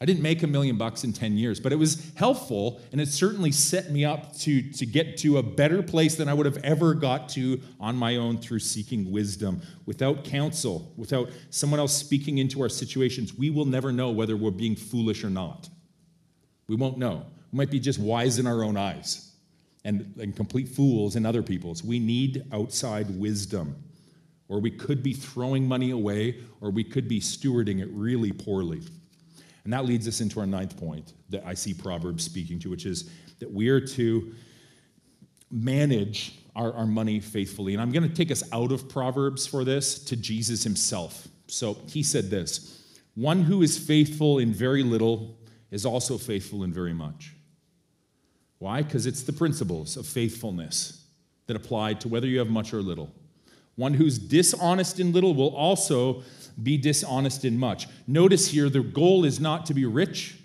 [0.00, 3.08] I didn't make a million bucks in 10 years, but it was helpful and it
[3.08, 6.58] certainly set me up to, to get to a better place than I would have
[6.58, 9.62] ever got to on my own through seeking wisdom.
[9.86, 14.50] Without counsel, without someone else speaking into our situations, we will never know whether we're
[14.50, 15.68] being foolish or not.
[16.66, 17.26] We won't know.
[17.52, 19.32] We might be just wise in our own eyes
[19.84, 21.84] and, and complete fools in other people's.
[21.84, 23.76] We need outside wisdom,
[24.48, 28.82] or we could be throwing money away, or we could be stewarding it really poorly.
[29.64, 32.86] And that leads us into our ninth point that I see Proverbs speaking to, which
[32.86, 34.34] is that we are to
[35.50, 37.72] manage our, our money faithfully.
[37.72, 41.28] And I'm going to take us out of Proverbs for this to Jesus himself.
[41.46, 45.38] So he said this One who is faithful in very little
[45.70, 47.34] is also faithful in very much.
[48.58, 48.82] Why?
[48.82, 51.04] Because it's the principles of faithfulness
[51.46, 53.10] that apply to whether you have much or little.
[53.76, 56.22] One who's dishonest in little will also
[56.62, 57.88] be dishonest in much.
[58.06, 60.36] Notice here, the goal is not to be rich,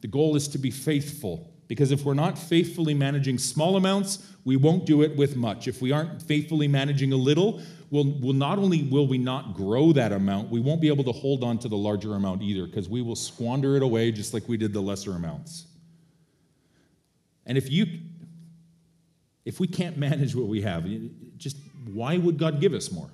[0.00, 1.52] the goal is to be faithful.
[1.66, 5.68] Because if we're not faithfully managing small amounts, we won't do it with much.
[5.68, 9.92] If we aren't faithfully managing a little, we'll, we'll not only will we not grow
[9.92, 12.88] that amount, we won't be able to hold on to the larger amount either, because
[12.88, 15.66] we will squander it away just like we did the lesser amounts.
[17.44, 17.86] And if you
[19.44, 20.86] if we can't manage what we have,
[21.38, 23.10] just why would God give us more?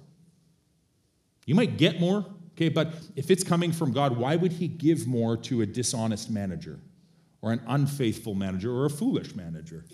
[1.46, 5.06] You might get more, okay, but if it's coming from God, why would He give
[5.06, 6.80] more to a dishonest manager
[7.42, 9.84] or an unfaithful manager or a foolish manager?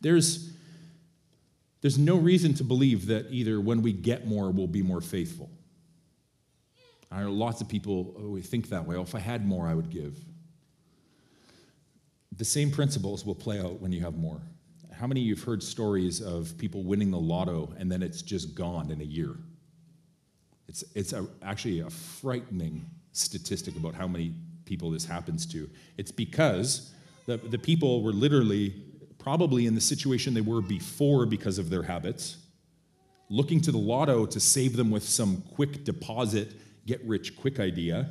[0.00, 0.50] There's,
[1.80, 5.50] there's no reason to believe that either when we get more, we'll be more faithful.
[7.10, 8.96] I know lots of people oh, think that way.
[8.96, 10.18] Oh, if I had more, I would give.
[12.36, 14.40] The same principles will play out when you have more.
[14.92, 18.22] How many of you have heard stories of people winning the lotto and then it's
[18.22, 19.36] just gone in a year?
[20.72, 24.32] It's, it's a, actually a frightening statistic about how many
[24.64, 25.68] people this happens to.
[25.98, 26.94] It's because
[27.26, 28.72] the, the people were literally
[29.18, 32.38] probably in the situation they were before because of their habits,
[33.28, 36.52] looking to the lotto to save them with some quick deposit,
[36.86, 38.08] get rich quick idea.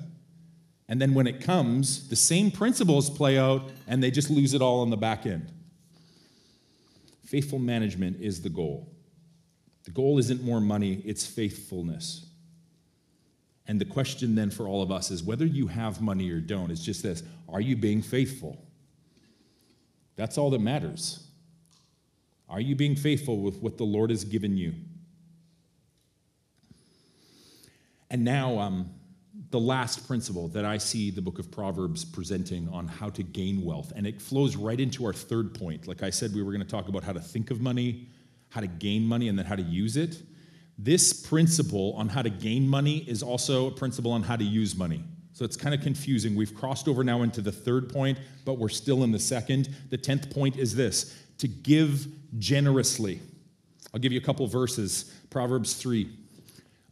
[0.88, 4.62] And then when it comes, the same principles play out and they just lose it
[4.62, 5.52] all on the back end.
[7.26, 8.88] Faithful management is the goal.
[9.86, 12.28] The goal isn't more money, it's faithfulness.
[13.72, 16.72] And the question then for all of us is whether you have money or don't,
[16.72, 18.62] it's just this are you being faithful?
[20.18, 21.26] That's all that matters.
[22.50, 24.74] Are you being faithful with what the Lord has given you?
[28.10, 28.90] And now, um,
[29.52, 33.64] the last principle that I see the book of Proverbs presenting on how to gain
[33.64, 33.94] wealth.
[33.96, 35.88] And it flows right into our third point.
[35.88, 38.10] Like I said, we were going to talk about how to think of money,
[38.50, 40.22] how to gain money, and then how to use it.
[40.84, 44.76] This principle on how to gain money is also a principle on how to use
[44.76, 45.04] money.
[45.34, 46.36] So it's kind of confusing.
[46.36, 49.70] We've crossed over now into the third point, but we're still in the second.
[49.92, 52.08] The tenth point is this to give
[52.40, 53.20] generously.
[53.94, 55.14] I'll give you a couple verses.
[55.30, 56.10] Proverbs 3.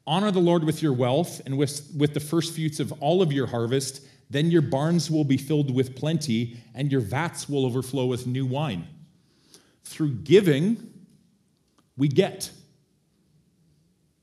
[0.06, 3.32] Honor the Lord with your wealth and with, with the first fruits of all of
[3.32, 4.06] your harvest.
[4.30, 8.46] Then your barns will be filled with plenty, and your vats will overflow with new
[8.46, 8.88] wine.
[9.84, 10.94] Through giving,
[11.98, 12.52] we get.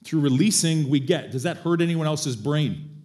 [0.07, 1.33] Through releasing, we get.
[1.33, 3.03] Does that hurt anyone else's brain?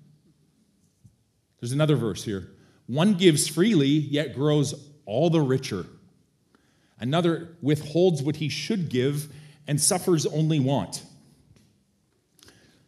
[1.60, 2.52] There's another verse here.
[2.86, 4.76] One gives freely, yet grows
[5.08, 5.88] all the richer.
[7.00, 9.34] Another withholds what he should give
[9.68, 11.02] and suffers only want.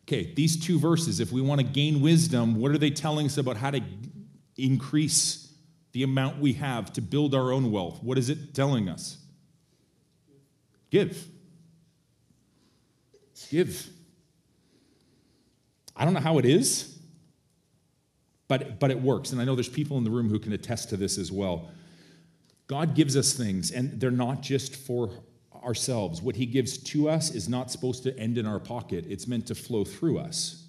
[0.03, 3.39] Okay, these two verses, if we want to gain wisdom, what are they telling us
[3.39, 3.81] about how to
[4.57, 5.51] increase
[5.93, 8.03] the amount we have to build our own wealth?
[8.03, 9.17] What is it telling us?
[10.91, 11.27] Give.
[13.49, 13.89] Give.
[15.95, 16.97] I don't know how it is,
[18.47, 19.31] but, but it works.
[19.31, 21.69] And I know there's people in the room who can attest to this as well.
[22.67, 25.11] God gives us things, and they're not just for
[25.63, 26.21] ourselves.
[26.21, 29.47] What He gives to us is not supposed to end in our pocket, it's meant
[29.47, 30.65] to flow through us.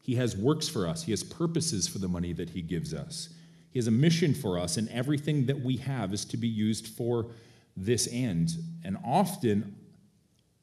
[0.00, 3.28] He has works for us, He has purposes for the money that He gives us.
[3.70, 6.88] He has a mission for us, and everything that we have is to be used
[6.88, 7.26] for
[7.76, 8.52] this end.
[8.82, 9.76] And often,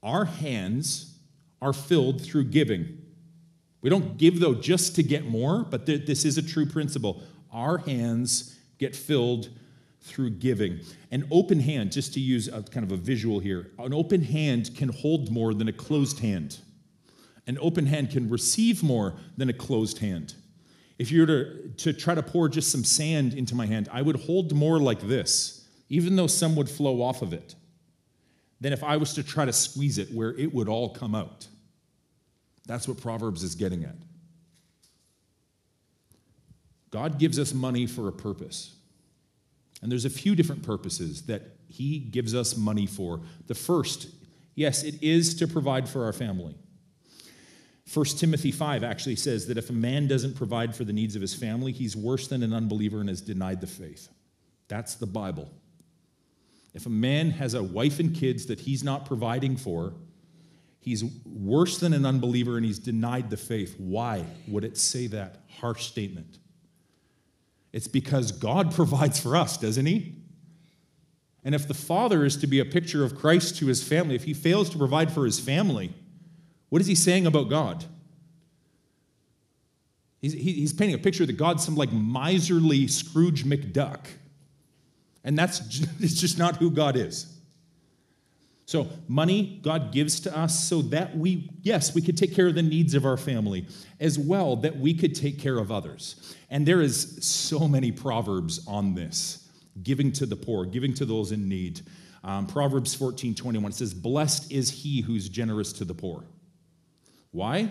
[0.01, 1.17] our hands
[1.61, 3.04] are filled through giving.
[3.85, 7.21] We don't give, though, just to get more, but th- this is a true principle.
[7.51, 9.49] Our hands get filled
[10.01, 10.79] through giving.
[11.11, 14.71] An open hand, just to use a kind of a visual here, an open hand
[14.75, 16.57] can hold more than a closed hand.
[17.45, 20.33] An open hand can receive more than a closed hand.
[20.97, 24.01] If you were to, to try to pour just some sand into my hand, I
[24.01, 27.53] would hold more like this, even though some would flow off of it,
[28.59, 31.45] than if I was to try to squeeze it where it would all come out.
[32.65, 33.95] That's what Proverbs is getting at.
[36.91, 38.73] God gives us money for a purpose.
[39.81, 43.21] And there's a few different purposes that He gives us money for.
[43.47, 44.07] The first,
[44.55, 46.55] yes, it is to provide for our family.
[47.93, 51.21] 1 Timothy 5 actually says that if a man doesn't provide for the needs of
[51.21, 54.09] his family, he's worse than an unbeliever and has denied the faith.
[54.67, 55.51] That's the Bible.
[56.73, 59.93] If a man has a wife and kids that he's not providing for,
[60.85, 63.75] he's worse than an unbeliever and he's denied the faith.
[63.79, 66.37] Why would it say that harsh statement?
[67.73, 70.15] It's because God provides for us, doesn't he?
[71.43, 74.23] And if the father is to be a picture of Christ to his family, if
[74.23, 75.93] he fails to provide for his family,
[76.69, 77.85] what is he saying about God?
[80.21, 84.07] He's, he's painting a picture that God's some like miserly Scrooge McDuck.
[85.23, 85.59] And that's
[85.99, 87.34] it's just not who God is.
[88.67, 92.55] So, money God gives to us so that we, yes, we could take care of
[92.55, 93.67] the needs of our family,
[93.99, 96.35] as well that we could take care of others.
[96.49, 99.47] And there is so many proverbs on this
[99.83, 101.81] giving to the poor, giving to those in need.
[102.23, 106.23] Um, proverbs 14 21 says, Blessed is he who's generous to the poor.
[107.31, 107.69] Why?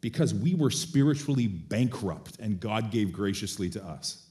[0.00, 4.26] Because we were spiritually bankrupt and God gave graciously to us.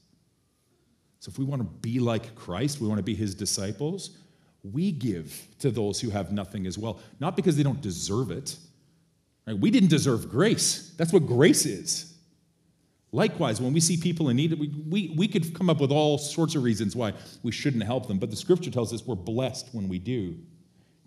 [1.18, 4.16] So if we want to be like Christ, we want to be his disciples,
[4.62, 7.00] we give to those who have nothing as well.
[7.18, 8.56] Not because they don't deserve it.
[9.46, 9.58] Right?
[9.58, 10.92] We didn't deserve grace.
[10.96, 12.10] That's what grace is.
[13.12, 16.16] Likewise, when we see people in need, we, we, we could come up with all
[16.16, 19.68] sorts of reasons why we shouldn't help them, but the scripture tells us we're blessed
[19.72, 20.36] when we do.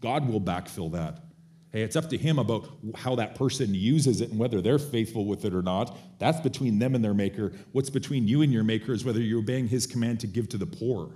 [0.01, 1.19] God will backfill that.
[1.71, 5.25] Hey, it's up to him about how that person uses it and whether they're faithful
[5.25, 5.97] with it or not.
[6.19, 7.53] That's between them and their maker.
[7.71, 10.57] What's between you and your maker is whether you're obeying his command to give to
[10.57, 11.09] the poor.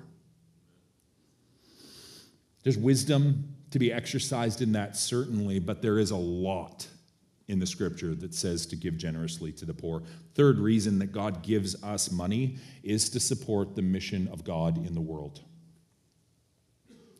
[2.63, 6.87] There's wisdom to be exercised in that, certainly, but there is a lot
[7.47, 10.03] in the scripture that says to give generously to the poor.
[10.35, 14.93] Third reason that God gives us money is to support the mission of God in
[14.93, 15.41] the world.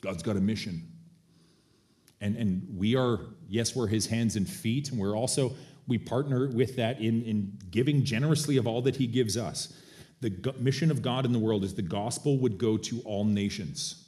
[0.02, 0.92] God's got a mission.
[2.20, 5.54] And, and we are, yes, we're his hands and feet, and we're also,
[5.88, 9.74] we partner with that in, in giving generously of all that he gives us.
[10.20, 13.24] The go- mission of God in the world is the gospel would go to all
[13.24, 14.07] nations.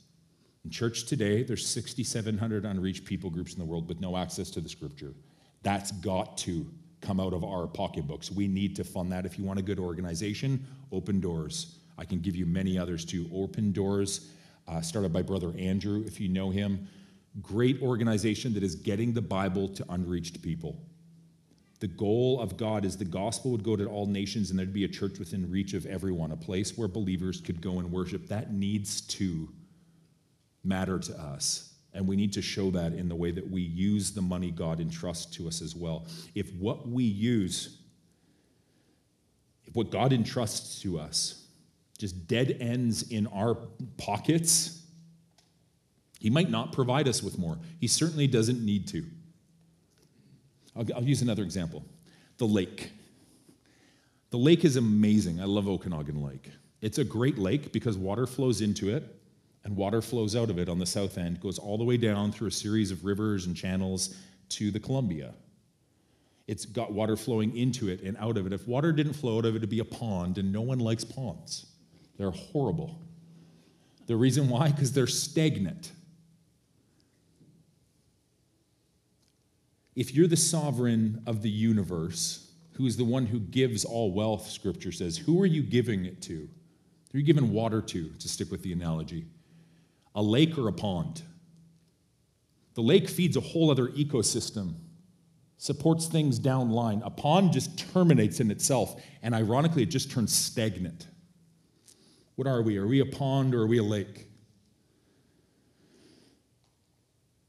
[0.70, 4.61] In church today, there's 6,700 unreached people groups in the world with no access to
[4.61, 5.15] the scripture.
[5.63, 6.63] That's got to
[7.01, 8.32] come out of our pocketbooks.
[8.32, 9.26] We need to fund that.
[9.26, 11.80] If you want a good organization, open doors.
[11.97, 13.28] I can give you many others too.
[13.34, 14.30] Open Doors,
[14.67, 16.88] uh, started by Brother Andrew, if you know him
[17.41, 20.80] great organization that is getting the Bible to unreached people.
[21.80, 24.84] The goal of God is the gospel would go to all nations and there'd be
[24.84, 28.28] a church within reach of everyone, a place where believers could go and worship.
[28.28, 29.49] That needs to
[30.64, 31.74] matter to us.
[31.93, 34.80] And we need to show that in the way that we use the money God
[34.80, 36.05] entrusts to us as well.
[36.36, 37.78] If what we use,
[39.66, 41.47] if what God entrusts to us
[41.97, 43.55] just dead ends in our
[43.97, 44.84] pockets,
[46.20, 47.57] he might not provide us with more.
[47.80, 49.05] He certainly doesn't need to.
[50.76, 51.84] I'll, I'll, use another example
[52.38, 52.91] the lake.
[54.30, 55.41] The lake is amazing.
[55.41, 56.51] I love Okanagan Lake.
[56.82, 59.18] It's a great lake because water flows into it
[59.64, 62.32] and water flows out of it on the south end, goes all the way down
[62.32, 64.16] through a series of rivers and channels
[64.49, 65.34] to the Columbia.
[66.47, 68.53] It's got water flowing into it and out of it.
[68.53, 71.03] If water didn't flow out of it, it'd be a pond, and no one likes
[71.03, 71.68] ponds.
[72.18, 72.99] They're horrible.
[74.07, 74.72] The reason why?
[74.72, 75.91] Because they're stagnant.
[79.99, 84.47] if you're the sovereign of the universe, who is the one who gives all wealth,
[84.47, 86.47] scripture says, who are you giving it to?
[87.12, 89.26] Who are you giving water to, to stick with the analogy?
[90.16, 91.22] A lake or a pond?
[92.74, 94.74] The lake feeds a whole other ecosystem,
[95.57, 97.01] supports things down line.
[97.03, 101.07] A pond just terminates in itself, and ironically, it just turns stagnant.
[102.36, 102.78] What are we?
[102.78, 104.30] Are we a pond or are we a lake?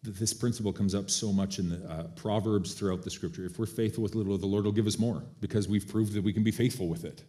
[0.02, 3.44] this principle comes up so much in the uh, Proverbs throughout the scripture.
[3.44, 6.24] If we're faithful with little, the Lord will give us more because we've proved that
[6.24, 7.22] we can be faithful with it.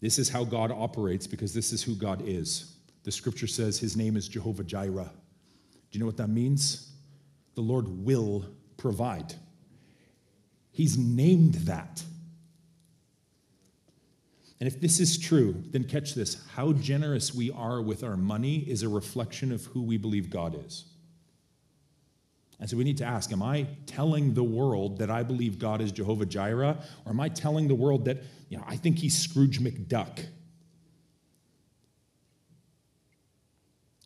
[0.00, 2.76] This is how God operates because this is who God is.
[3.04, 5.10] The scripture says his name is Jehovah Jireh.
[5.90, 6.92] Do you know what that means?
[7.54, 8.46] The Lord will
[8.76, 9.34] provide.
[10.70, 12.02] He's named that.
[14.60, 18.58] And if this is true, then catch this how generous we are with our money
[18.58, 20.84] is a reflection of who we believe God is.
[22.60, 25.80] And so we need to ask Am I telling the world that I believe God
[25.80, 26.76] is Jehovah Jireh?
[27.06, 28.18] Or am I telling the world that,
[28.50, 30.26] you know, I think he's Scrooge McDuck?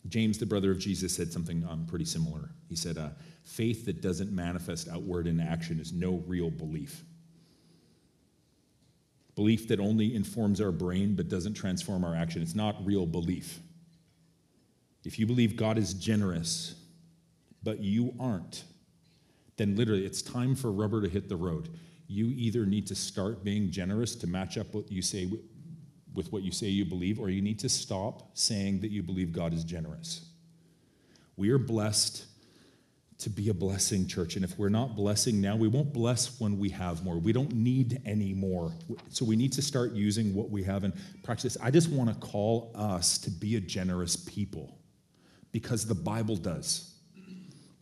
[0.08, 2.50] James, the brother of Jesus, said something um, pretty similar.
[2.68, 3.10] He said, uh,
[3.44, 7.02] Faith that doesn't manifest outward in action is no real belief.
[9.34, 12.40] Belief that only informs our brain but doesn't transform our action.
[12.40, 13.60] It's not real belief.
[15.04, 16.74] If you believe God is generous,
[17.62, 18.64] but you aren't,
[19.56, 21.68] then literally it's time for rubber to hit the road.
[22.06, 25.30] You either need to start being generous to match up what you say
[26.14, 29.32] with what you say you believe, or you need to stop saying that you believe
[29.32, 30.24] God is generous.
[31.36, 32.26] We are blessed
[33.18, 34.36] to be a blessing, church.
[34.36, 37.16] And if we're not blessing now, we won't bless when we have more.
[37.16, 38.72] We don't need any more.
[39.08, 40.92] So we need to start using what we have and
[41.22, 41.56] practice.
[41.62, 44.78] I just want to call us to be a generous people
[45.52, 46.94] because the Bible does.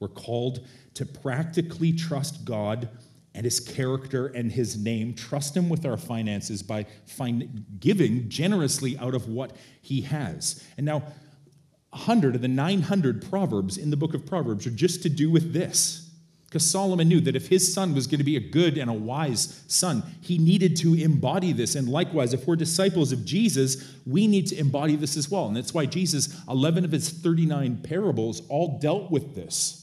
[0.01, 2.89] We're called to practically trust God
[3.35, 8.99] and his character and his name, trust him with our finances by find, giving generously
[8.99, 10.63] out of what he has.
[10.77, 11.03] And now,
[11.91, 15.53] 100 of the 900 Proverbs in the book of Proverbs are just to do with
[15.53, 16.11] this.
[16.47, 18.95] Because Solomon knew that if his son was going to be a good and a
[18.95, 21.75] wise son, he needed to embody this.
[21.77, 25.47] And likewise, if we're disciples of Jesus, we need to embody this as well.
[25.47, 29.82] And that's why Jesus, 11 of his 39 parables, all dealt with this.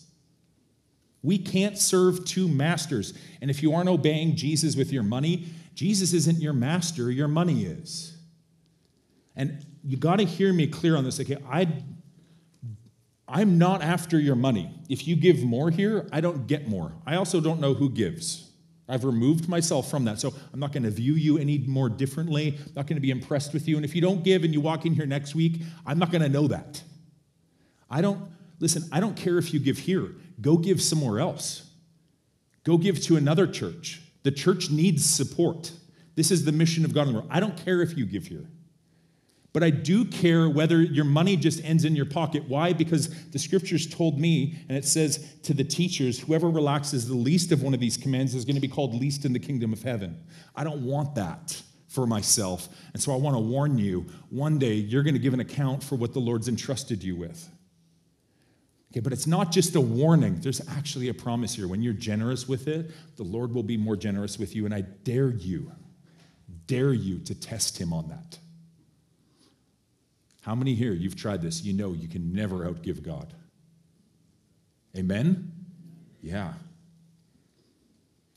[1.22, 3.14] We can't serve two masters.
[3.42, 7.66] And if you aren't obeying Jesus with your money, Jesus isn't your master, your money
[7.66, 8.18] is.
[9.36, 11.20] And you got to hear me clear on this.
[11.20, 11.68] Okay, I
[13.30, 14.72] I'm not after your money.
[14.90, 16.94] If you give more here, I don't get more.
[17.06, 18.50] I also don't know who gives.
[18.88, 20.20] I've removed myself from that.
[20.20, 22.58] So I'm not going to view you any more differently.
[22.58, 23.76] I'm not going to be impressed with you.
[23.76, 26.24] And if you don't give and you walk in here next week, I'm not going
[26.24, 26.82] to know that.
[27.88, 28.20] I don't,
[28.60, 30.10] listen, I don't care if you give here.
[30.42, 31.70] Go give somewhere else.
[32.64, 34.02] Go give to another church.
[34.24, 35.72] The church needs support.
[36.16, 37.30] This is the mission of God in the world.
[37.32, 38.46] I don't care if you give here.
[39.52, 42.48] But I do care whether your money just ends in your pocket.
[42.48, 42.72] Why?
[42.72, 47.52] Because the scriptures told me, and it says to the teachers, whoever relaxes the least
[47.52, 49.82] of one of these commands is going to be called least in the kingdom of
[49.82, 50.24] heaven.
[50.56, 52.70] I don't want that for myself.
[52.94, 55.84] And so I want to warn you one day you're going to give an account
[55.84, 57.50] for what the Lord's entrusted you with.
[58.92, 60.40] Okay, but it's not just a warning.
[60.40, 61.68] There's actually a promise here.
[61.68, 64.66] When you're generous with it, the Lord will be more generous with you.
[64.66, 65.72] And I dare you,
[66.66, 68.40] dare you to test him on that.
[70.42, 73.34] How many here, you've tried this, you know you can never outgive God?
[74.98, 75.52] Amen?
[76.22, 76.54] Yeah.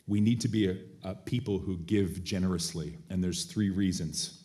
[0.06, 4.42] We need to be a, a, people who give generously, and there's three reasons,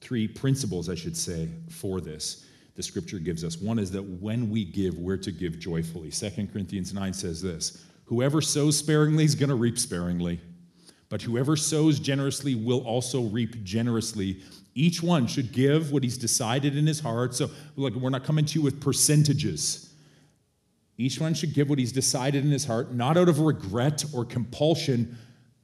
[0.00, 2.46] three principles, I should say, for this.
[2.80, 3.58] The scripture gives us.
[3.58, 6.10] One is that when we give, we're to give joyfully.
[6.10, 10.40] Second Corinthians 9 says this Whoever sows sparingly is going to reap sparingly,
[11.10, 14.40] but whoever sows generously will also reap generously.
[14.74, 17.34] Each one should give what he's decided in his heart.
[17.34, 19.92] So, like, we're not coming to you with percentages.
[20.96, 24.24] Each one should give what he's decided in his heart, not out of regret or
[24.24, 25.18] compulsion,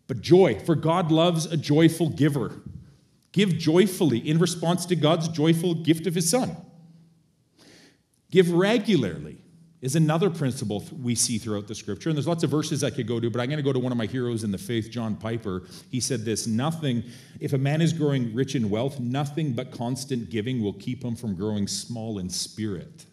[0.07, 0.61] but joy.
[0.67, 2.61] For God loves a joyful giver.
[3.33, 6.55] Give joyfully in response to God's joyful gift of his son.
[8.31, 9.39] Give regularly
[9.83, 12.09] is another principle we see throughout the scripture.
[12.09, 13.79] And there's lots of verses I could go to, but I'm going to go to
[13.79, 15.62] one of my heroes in the faith, John Piper.
[15.91, 17.05] He said this Nothing,
[17.41, 21.14] if a man is growing rich in wealth, nothing but constant giving will keep him
[21.14, 23.07] from growing small in spirit.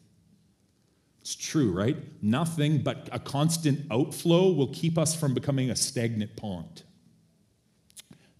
[1.21, 1.95] It's true, right?
[2.21, 6.83] Nothing but a constant outflow will keep us from becoming a stagnant pond.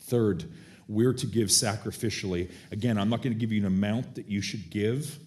[0.01, 0.45] Third,
[0.87, 2.51] we're to give sacrificially.
[2.71, 5.17] Again, I'm not going to give you an amount that you should give.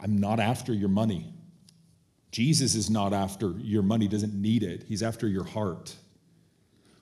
[0.00, 1.32] I'm not after your money.
[2.30, 4.84] Jesus is not after your money, doesn't need it.
[4.84, 5.96] He's after your heart.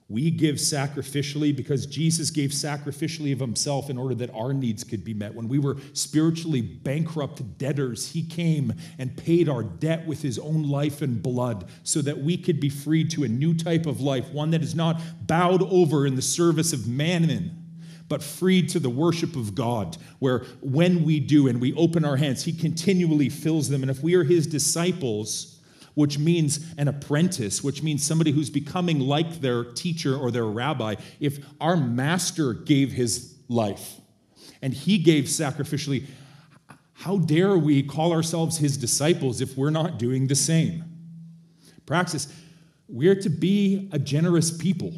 [0.08, 5.04] We give sacrificially because Jesus gave sacrificially of himself in order that our needs could
[5.04, 5.34] be met.
[5.34, 10.62] When we were spiritually bankrupt debtors, he came and paid our debt with his own
[10.62, 14.30] life and blood so that we could be freed to a new type of life,
[14.30, 17.65] one that is not bowed over in the service of mammon
[18.08, 22.16] but freed to the worship of God, where when we do and we open our
[22.16, 23.82] hands, He continually fills them.
[23.82, 25.56] And if we are His disciples,
[25.96, 30.94] which means an apprentice, which means somebody who's becoming like their teacher or their rabbi,
[31.20, 33.94] if our master gave his life
[34.60, 36.04] and he gave sacrificially,
[36.92, 40.84] how dare we call ourselves his disciples if we're not doing the same?
[41.86, 42.30] Praxis,
[42.88, 44.92] we're to be a generous people.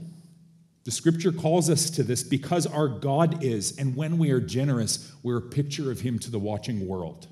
[0.89, 5.13] The scripture calls us to this because our God is, and when we are generous,
[5.23, 7.27] we're a picture of Him to the watching world.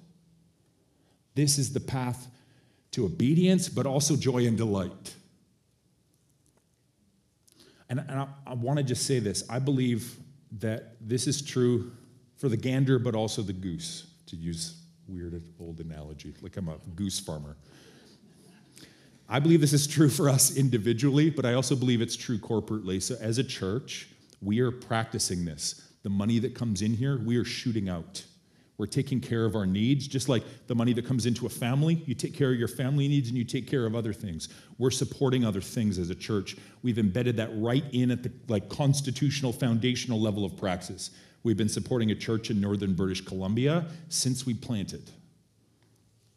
[1.35, 2.27] This is the path
[2.91, 5.15] to obedience, but also joy and delight.
[7.89, 10.19] And, and I, I want to just say this I believe
[10.59, 11.93] that this is true
[12.37, 16.77] for the gander, but also the goose, to use weird old analogy, like I'm a
[16.95, 17.57] goose farmer.
[19.29, 23.03] I believe this is true for us individually, but I also believe it's true corporately.
[23.03, 24.09] So, as a church,
[24.41, 25.83] we are practicing this.
[26.03, 28.25] The money that comes in here, we are shooting out.
[28.79, 32.03] We're taking care of our needs, just like the money that comes into a family.
[32.07, 34.51] You take care of your family needs and you take care of other things.
[34.79, 36.57] We're supporting other things as a church.
[36.83, 41.11] We've embedded that right in at the like constitutional, foundational level of praxis.
[41.43, 45.11] We've been supporting a church in northern British Columbia since we planted.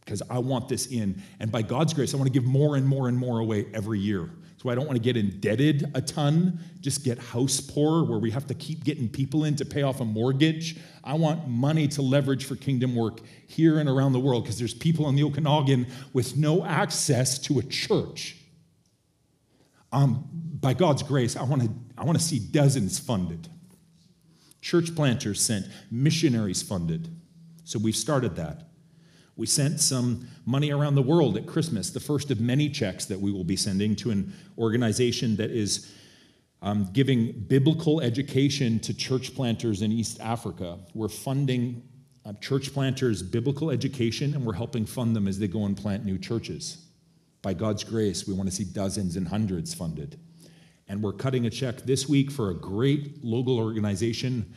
[0.10, 1.22] Because I want this in.
[1.39, 3.99] And by God's grace, I want to give more and more and more away every
[3.99, 4.32] year.
[4.57, 8.32] So I don't want to get indebted a ton, just get house poor where we
[8.32, 10.78] have to keep getting people in to pay off a mortgage.
[11.03, 14.74] I want money to leverage for kingdom work here and around the world because there's
[14.74, 18.36] people in the Okanagan with no access to a church.
[19.91, 20.28] Um,
[20.60, 23.47] by God's grace, I want to I want to see dozens funded.
[24.60, 27.16] Church planters sent, missionaries funded.
[27.64, 28.68] So we've started that.
[29.40, 33.22] We sent some money around the world at Christmas, the first of many checks that
[33.22, 35.90] we will be sending to an organization that is
[36.62, 40.78] um, giving biblical education to church planters in East Africa.
[40.94, 41.82] We're funding
[42.26, 46.04] uh, church planters biblical education and we're helping fund them as they go and plant
[46.04, 46.86] new churches.
[47.42, 50.20] By God's grace, we want to see dozens and hundreds funded.
[50.90, 54.54] And we're cutting a check this week for a great local organization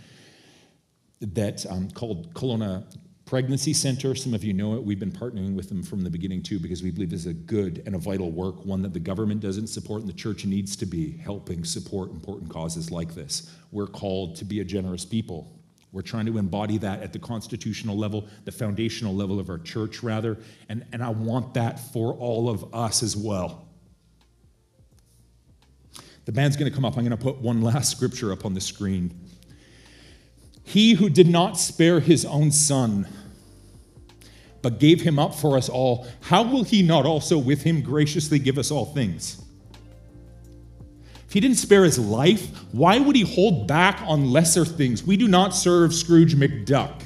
[1.20, 2.84] that um, called Kelowna
[3.32, 4.84] Pregnancy Center, some of you know it.
[4.84, 7.32] We've been partnering with them from the beginning too because we believe this is a
[7.32, 10.76] good and a vital work, one that the government doesn't support and the church needs
[10.76, 13.50] to be helping support important causes like this.
[13.70, 15.50] We're called to be a generous people.
[15.92, 20.02] We're trying to embody that at the constitutional level, the foundational level of our church,
[20.02, 20.36] rather.
[20.68, 23.66] And, and I want that for all of us as well.
[26.26, 26.98] The band's going to come up.
[26.98, 29.18] I'm going to put one last scripture up on the screen.
[30.64, 33.08] He who did not spare his own son,
[34.62, 38.38] but gave him up for us all, how will he not also with him graciously
[38.38, 39.42] give us all things?
[41.26, 45.02] If he didn't spare his life, why would he hold back on lesser things?
[45.02, 47.02] We do not serve Scrooge McDuck.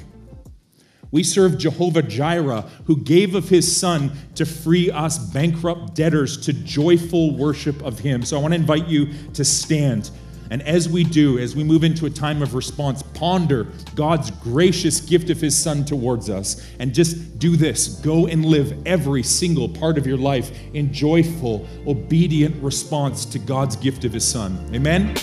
[1.11, 6.51] We serve Jehovah Jireh, who gave of his son to free us bankrupt debtors to
[6.51, 8.23] joyful worship of him.
[8.23, 10.11] So I want to invite you to stand.
[10.49, 14.99] And as we do, as we move into a time of response, ponder God's gracious
[14.99, 16.65] gift of His Son towards us.
[16.79, 21.67] And just do this go and live every single part of your life in joyful,
[21.85, 24.69] obedient response to God's gift of His Son.
[24.73, 25.15] Amen.